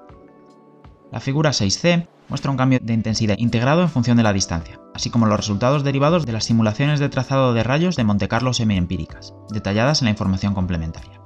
La 1.09 1.21
figura 1.21 1.51
6C 1.51 2.07
muestra 2.27 2.51
un 2.51 2.57
cambio 2.57 2.79
de 2.81 2.93
intensidad 2.93 3.37
integrado 3.37 3.81
en 3.81 3.89
función 3.89 4.17
de 4.17 4.23
la 4.23 4.33
distancia, 4.33 4.81
así 4.93 5.09
como 5.09 5.25
los 5.25 5.37
resultados 5.37 5.85
derivados 5.85 6.25
de 6.25 6.33
las 6.33 6.43
simulaciones 6.43 6.99
de 6.99 7.07
trazado 7.07 7.53
de 7.53 7.63
rayos 7.63 7.95
de 7.95 8.03
Monte 8.03 8.27
Carlo 8.27 8.53
semiempíricas, 8.53 9.33
detalladas 9.51 10.01
en 10.01 10.05
la 10.05 10.11
información 10.11 10.53
complementaria. 10.53 11.20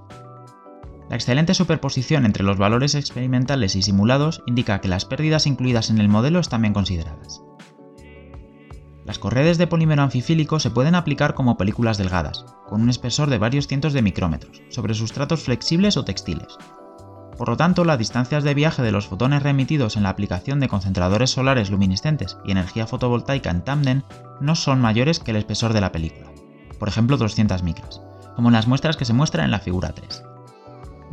La 1.09 1.15
excelente 1.15 1.53
superposición 1.53 2.25
entre 2.25 2.43
los 2.43 2.57
valores 2.57 2.95
experimentales 2.95 3.75
y 3.75 3.83
simulados 3.83 4.41
indica 4.47 4.81
que 4.81 4.87
las 4.87 5.05
pérdidas 5.05 5.45
incluidas 5.45 5.89
en 5.89 5.99
el 5.99 6.09
modelo 6.09 6.39
están 6.39 6.61
bien 6.61 6.73
consideradas. 6.73 7.43
Las 9.05 9.19
corredes 9.19 9.59
de 9.59 9.67
polímero 9.67 10.01
anfifílico 10.01 10.59
se 10.59 10.71
pueden 10.71 10.95
aplicar 10.95 11.35
como 11.35 11.57
películas 11.57 11.99
delgadas, 11.99 12.43
con 12.67 12.81
un 12.81 12.89
espesor 12.89 13.29
de 13.29 13.37
varios 13.37 13.67
cientos 13.67 13.93
de 13.93 14.01
micrómetros, 14.01 14.63
sobre 14.69 14.95
sustratos 14.95 15.43
flexibles 15.43 15.95
o 15.95 16.03
textiles. 16.03 16.57
Por 17.37 17.49
lo 17.49 17.57
tanto, 17.57 17.85
las 17.85 17.99
distancias 17.99 18.43
de 18.43 18.55
viaje 18.55 18.81
de 18.81 18.91
los 18.91 19.05
fotones 19.05 19.43
remitidos 19.43 19.97
en 19.97 20.03
la 20.03 20.09
aplicación 20.09 20.59
de 20.59 20.69
concentradores 20.69 21.29
solares 21.29 21.69
luminiscentes 21.69 22.37
y 22.45 22.51
energía 22.51 22.87
fotovoltaica 22.87 23.51
en 23.51 23.63
tándem 23.63 24.01
no 24.41 24.55
son 24.55 24.81
mayores 24.81 25.19
que 25.19 25.31
el 25.31 25.37
espesor 25.37 25.73
de 25.73 25.81
la 25.81 25.91
película, 25.91 26.31
por 26.79 26.87
ejemplo 26.87 27.17
200 27.17 27.61
micras, 27.61 28.01
como 28.35 28.49
en 28.49 28.53
las 28.53 28.67
muestras 28.67 28.97
que 28.97 29.05
se 29.05 29.13
muestran 29.13 29.45
en 29.45 29.51
la 29.51 29.59
figura 29.59 29.91
3. 29.91 30.34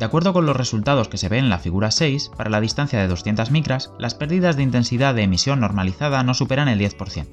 De 0.03 0.07
acuerdo 0.07 0.33
con 0.33 0.47
los 0.47 0.57
resultados 0.57 1.07
que 1.07 1.17
se 1.17 1.29
ven 1.29 1.45
en 1.45 1.49
la 1.49 1.61
figura 1.61 1.93
6, 1.93 2.33
para 2.37 2.51
la 2.51 2.61
distancia 2.61 2.99
de 2.99 3.07
200 3.07 3.53
micras, 3.53 3.93
las 4.01 4.17
pérdidas 4.17 4.57
de 4.57 4.65
intensidad 4.65 5.15
de 5.15 5.23
emisión 5.23 5.61
normalizada 5.61 6.25
no 6.25 6.35
superan 6.35 6.67
el 6.67 6.81
10%. 6.81 7.29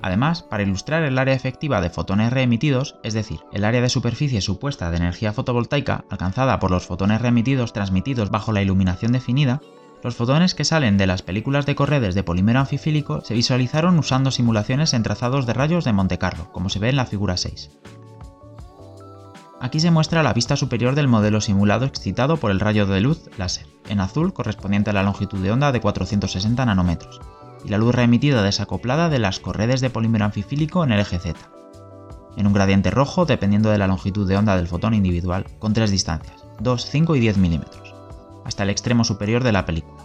Además, 0.00 0.44
para 0.44 0.62
ilustrar 0.62 1.02
el 1.02 1.18
área 1.18 1.34
efectiva 1.34 1.80
de 1.80 1.90
fotones 1.90 2.32
reemitidos, 2.32 2.94
es 3.02 3.12
decir, 3.12 3.40
el 3.52 3.64
área 3.64 3.80
de 3.80 3.88
superficie 3.88 4.40
supuesta 4.40 4.88
de 4.92 4.98
energía 4.98 5.32
fotovoltaica 5.32 6.04
alcanzada 6.10 6.60
por 6.60 6.70
los 6.70 6.86
fotones 6.86 7.20
reemitidos 7.20 7.72
transmitidos 7.72 8.30
bajo 8.30 8.52
la 8.52 8.62
iluminación 8.62 9.10
definida, 9.10 9.60
los 10.04 10.14
fotones 10.14 10.54
que 10.54 10.64
salen 10.64 10.96
de 10.96 11.08
las 11.08 11.22
películas 11.22 11.66
de 11.66 11.74
corredes 11.74 12.14
de 12.14 12.22
polímero 12.22 12.60
anfifílico 12.60 13.22
se 13.22 13.34
visualizaron 13.34 13.98
usando 13.98 14.30
simulaciones 14.30 14.94
en 14.94 15.02
trazados 15.02 15.44
de 15.44 15.54
rayos 15.54 15.84
de 15.84 15.92
Monte 15.92 16.18
Carlo, 16.18 16.52
como 16.52 16.68
se 16.68 16.78
ve 16.78 16.90
en 16.90 16.96
la 16.96 17.06
figura 17.06 17.36
6. 17.36 17.68
Aquí 19.60 19.78
se 19.78 19.90
muestra 19.90 20.22
la 20.22 20.32
vista 20.32 20.56
superior 20.56 20.94
del 20.94 21.06
modelo 21.06 21.42
simulado 21.42 21.84
excitado 21.84 22.38
por 22.38 22.50
el 22.50 22.60
rayo 22.60 22.86
de 22.86 23.02
luz 23.02 23.28
láser, 23.36 23.66
en 23.90 24.00
azul 24.00 24.32
correspondiente 24.32 24.88
a 24.88 24.94
la 24.94 25.02
longitud 25.02 25.38
de 25.38 25.52
onda 25.52 25.70
de 25.70 25.82
460 25.82 26.64
nanómetros, 26.64 27.20
y 27.62 27.68
la 27.68 27.76
luz 27.76 27.94
reemitida 27.94 28.42
desacoplada 28.42 29.10
de 29.10 29.18
las 29.18 29.38
corredes 29.38 29.82
de 29.82 29.90
polímero 29.90 30.24
anfifílico 30.24 30.82
en 30.82 30.92
el 30.92 31.00
eje 31.00 31.18
Z, 31.18 31.38
en 32.38 32.46
un 32.46 32.54
gradiente 32.54 32.90
rojo 32.90 33.26
dependiendo 33.26 33.68
de 33.68 33.76
la 33.76 33.86
longitud 33.86 34.26
de 34.26 34.38
onda 34.38 34.56
del 34.56 34.66
fotón 34.66 34.94
individual, 34.94 35.44
con 35.58 35.74
tres 35.74 35.90
distancias, 35.90 36.42
2, 36.60 36.86
5 36.86 37.16
y 37.16 37.20
10 37.20 37.36
milímetros, 37.36 37.94
hasta 38.46 38.62
el 38.62 38.70
extremo 38.70 39.04
superior 39.04 39.44
de 39.44 39.52
la 39.52 39.66
película. 39.66 40.02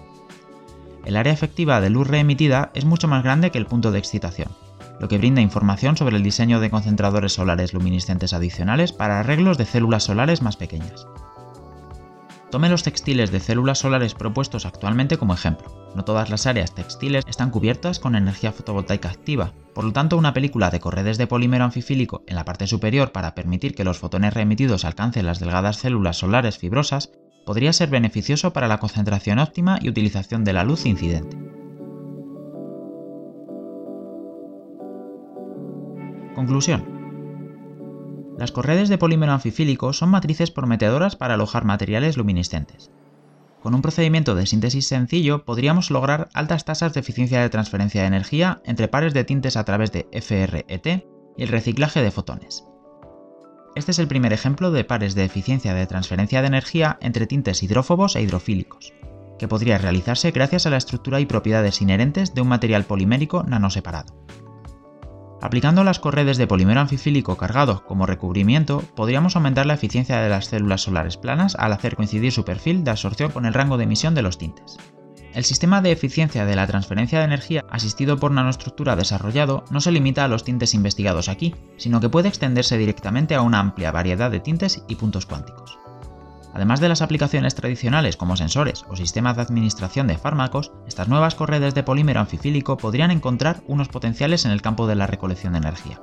El 1.05 1.15
área 1.15 1.31
efectiva 1.31 1.79
de 1.79 1.89
luz 1.89 2.07
reemitida 2.09 2.71
es 2.73 2.83
mucho 2.83 3.07
más 3.07 3.23
grande 3.23 3.51
que 3.51 3.57
el 3.57 3.67
punto 3.67 3.93
de 3.93 3.99
excitación, 3.99 4.49
lo 4.99 5.07
que 5.07 5.17
brinda 5.17 5.41
información 5.41 5.97
sobre 5.97 6.17
el 6.17 6.23
diseño 6.23 6.59
de 6.59 6.69
concentradores 6.69 7.33
solares 7.33 7.73
luminiscentes 7.73 8.33
adicionales 8.33 8.91
para 8.93 9.19
arreglos 9.19 9.57
de 9.57 9.65
células 9.65 10.03
solares 10.03 10.41
más 10.41 10.57
pequeñas. 10.57 11.05
Tome 12.51 12.69
los 12.69 12.83
textiles 12.83 13.31
de 13.31 13.39
células 13.39 13.79
solares 13.79 14.13
propuestos 14.13 14.65
actualmente 14.65 15.17
como 15.17 15.33
ejemplo. 15.33 15.91
No 15.95 16.05
todas 16.05 16.29
las 16.29 16.45
áreas 16.45 16.73
textiles 16.73 17.25
están 17.27 17.49
cubiertas 17.49 17.99
con 17.99 18.15
energía 18.15 18.51
fotovoltaica 18.51 19.09
activa, 19.09 19.51
por 19.73 19.83
lo 19.83 19.91
tanto 19.91 20.17
una 20.17 20.33
película 20.33 20.69
de 20.69 20.79
corredes 20.79 21.17
de 21.17 21.27
polímero 21.27 21.65
anfifílico 21.65 22.23
en 22.27 22.35
la 22.35 22.45
parte 22.45 22.67
superior 22.67 23.11
para 23.11 23.35
permitir 23.35 23.75
que 23.75 23.83
los 23.83 23.97
fotones 23.97 24.33
reemitidos 24.33 24.85
alcancen 24.85 25.25
las 25.25 25.39
delgadas 25.39 25.77
células 25.77 26.17
solares 26.17 26.57
fibrosas 26.57 27.11
podría 27.45 27.73
ser 27.73 27.89
beneficioso 27.89 28.53
para 28.53 28.67
la 28.67 28.77
concentración 28.77 29.39
óptima 29.39 29.77
y 29.81 29.89
utilización 29.89 30.43
de 30.43 30.53
la 30.53 30.63
luz 30.63 30.85
incidente. 30.85 31.54
Conclusión. 36.35 36.95
Las 38.37 38.51
corredes 38.51 38.89
de 38.89 38.97
polímero 38.97 39.31
anfifílico 39.31 39.93
son 39.93 40.09
matrices 40.09 40.51
prometedoras 40.51 41.15
para 41.15 41.35
alojar 41.35 41.63
materiales 41.63 42.17
luminiscentes. 42.17 42.91
Con 43.61 43.73
un 43.73 43.81
procedimiento 43.81 44.35
de 44.35 44.45
síntesis 44.45 44.87
sencillo 44.87 45.45
podríamos 45.45 45.89
lograr 45.89 46.29
altas 46.33 46.65
tasas 46.65 46.93
de 46.93 46.99
eficiencia 46.99 47.41
de 47.41 47.49
transferencia 47.49 48.01
de 48.01 48.07
energía 48.07 48.61
entre 48.65 48.87
pares 48.87 49.13
de 49.13 49.23
tintes 49.23 49.57
a 49.57 49.63
través 49.63 49.91
de 49.91 50.07
FRET 50.11 51.05
y 51.37 51.41
el 51.43 51.47
reciclaje 51.47 52.03
de 52.03 52.11
fotones. 52.11 52.65
Este 53.75 53.91
es 53.91 53.99
el 53.99 54.07
primer 54.07 54.33
ejemplo 54.33 54.71
de 54.71 54.83
pares 54.83 55.15
de 55.15 55.23
eficiencia 55.23 55.73
de 55.73 55.87
transferencia 55.87 56.41
de 56.41 56.47
energía 56.47 56.97
entre 57.01 57.27
tintes 57.27 57.63
hidrófobos 57.63 58.15
e 58.15 58.21
hidrofílicos, 58.21 58.93
que 59.39 59.47
podría 59.47 59.77
realizarse 59.77 60.31
gracias 60.31 60.65
a 60.65 60.69
la 60.69 60.77
estructura 60.77 61.19
y 61.19 61.25
propiedades 61.25 61.81
inherentes 61.81 62.33
de 62.33 62.41
un 62.41 62.49
material 62.49 62.83
polimérico 62.83 63.43
nanoseparado. 63.43 64.13
Aplicando 65.45 65.83
las 65.83 65.99
corredes 65.99 66.37
de 66.37 66.47
polímero 66.47 66.81
anfifílico 66.81 67.37
cargado 67.37 67.85
como 67.85 68.07
recubrimiento, 68.07 68.81
podríamos 68.95 69.35
aumentar 69.35 69.67
la 69.67 69.75
eficiencia 69.75 70.19
de 70.19 70.27
las 70.27 70.47
células 70.47 70.81
solares 70.81 71.17
planas 71.17 71.55
al 71.59 71.71
hacer 71.71 71.95
coincidir 71.95 72.31
su 72.31 72.43
perfil 72.43 72.83
de 72.83 72.89
absorción 72.89 73.31
con 73.31 73.45
el 73.45 73.53
rango 73.53 73.77
de 73.77 73.83
emisión 73.83 74.15
de 74.15 74.23
los 74.23 74.39
tintes. 74.39 74.77
El 75.35 75.43
sistema 75.43 75.83
de 75.83 75.91
eficiencia 75.91 76.45
de 76.45 76.55
la 76.55 76.65
transferencia 76.65 77.19
de 77.19 77.25
energía 77.25 77.63
asistido 77.69 78.17
por 78.17 78.31
nanoestructura 78.31 78.95
desarrollado 78.95 79.65
no 79.69 79.81
se 79.81 79.91
limita 79.91 80.25
a 80.25 80.27
los 80.27 80.43
tintes 80.43 80.73
investigados 80.73 81.29
aquí, 81.29 81.53
sino 81.77 81.99
que 81.99 82.09
puede 82.09 82.27
extenderse 82.27 82.79
directamente 82.79 83.35
a 83.35 83.43
una 83.43 83.59
amplia 83.59 83.91
variedad 83.91 84.31
de 84.31 84.39
tintes 84.39 84.83
y 84.87 84.95
puntos 84.95 85.27
cuánticos. 85.27 85.77
Además 86.55 86.79
de 86.79 86.87
las 86.87 87.01
aplicaciones 87.01 87.53
tradicionales 87.53 88.15
como 88.15 88.37
sensores 88.37 88.85
o 88.87 88.95
sistemas 88.95 89.35
de 89.35 89.41
administración 89.41 90.07
de 90.07 90.17
fármacos, 90.17 90.71
estas 90.87 91.09
nuevas 91.09 91.35
corredes 91.35 91.75
de 91.75 91.83
polímero 91.83 92.21
anfifílico 92.21 92.77
podrían 92.77 93.11
encontrar 93.11 93.61
unos 93.67 93.89
potenciales 93.89 94.45
en 94.45 94.51
el 94.51 94.61
campo 94.61 94.87
de 94.87 94.95
la 94.95 95.05
recolección 95.05 95.51
de 95.51 95.59
energía, 95.59 96.01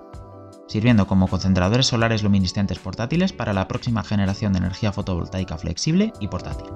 sirviendo 0.69 1.07
como 1.07 1.27
concentradores 1.27 1.87
solares 1.87 2.23
luminiscentes 2.23 2.79
portátiles 2.79 3.33
para 3.33 3.55
la 3.55 3.67
próxima 3.67 4.05
generación 4.05 4.53
de 4.53 4.59
energía 4.59 4.93
fotovoltaica 4.93 5.57
flexible 5.57 6.13
y 6.21 6.29
portátil. 6.29 6.67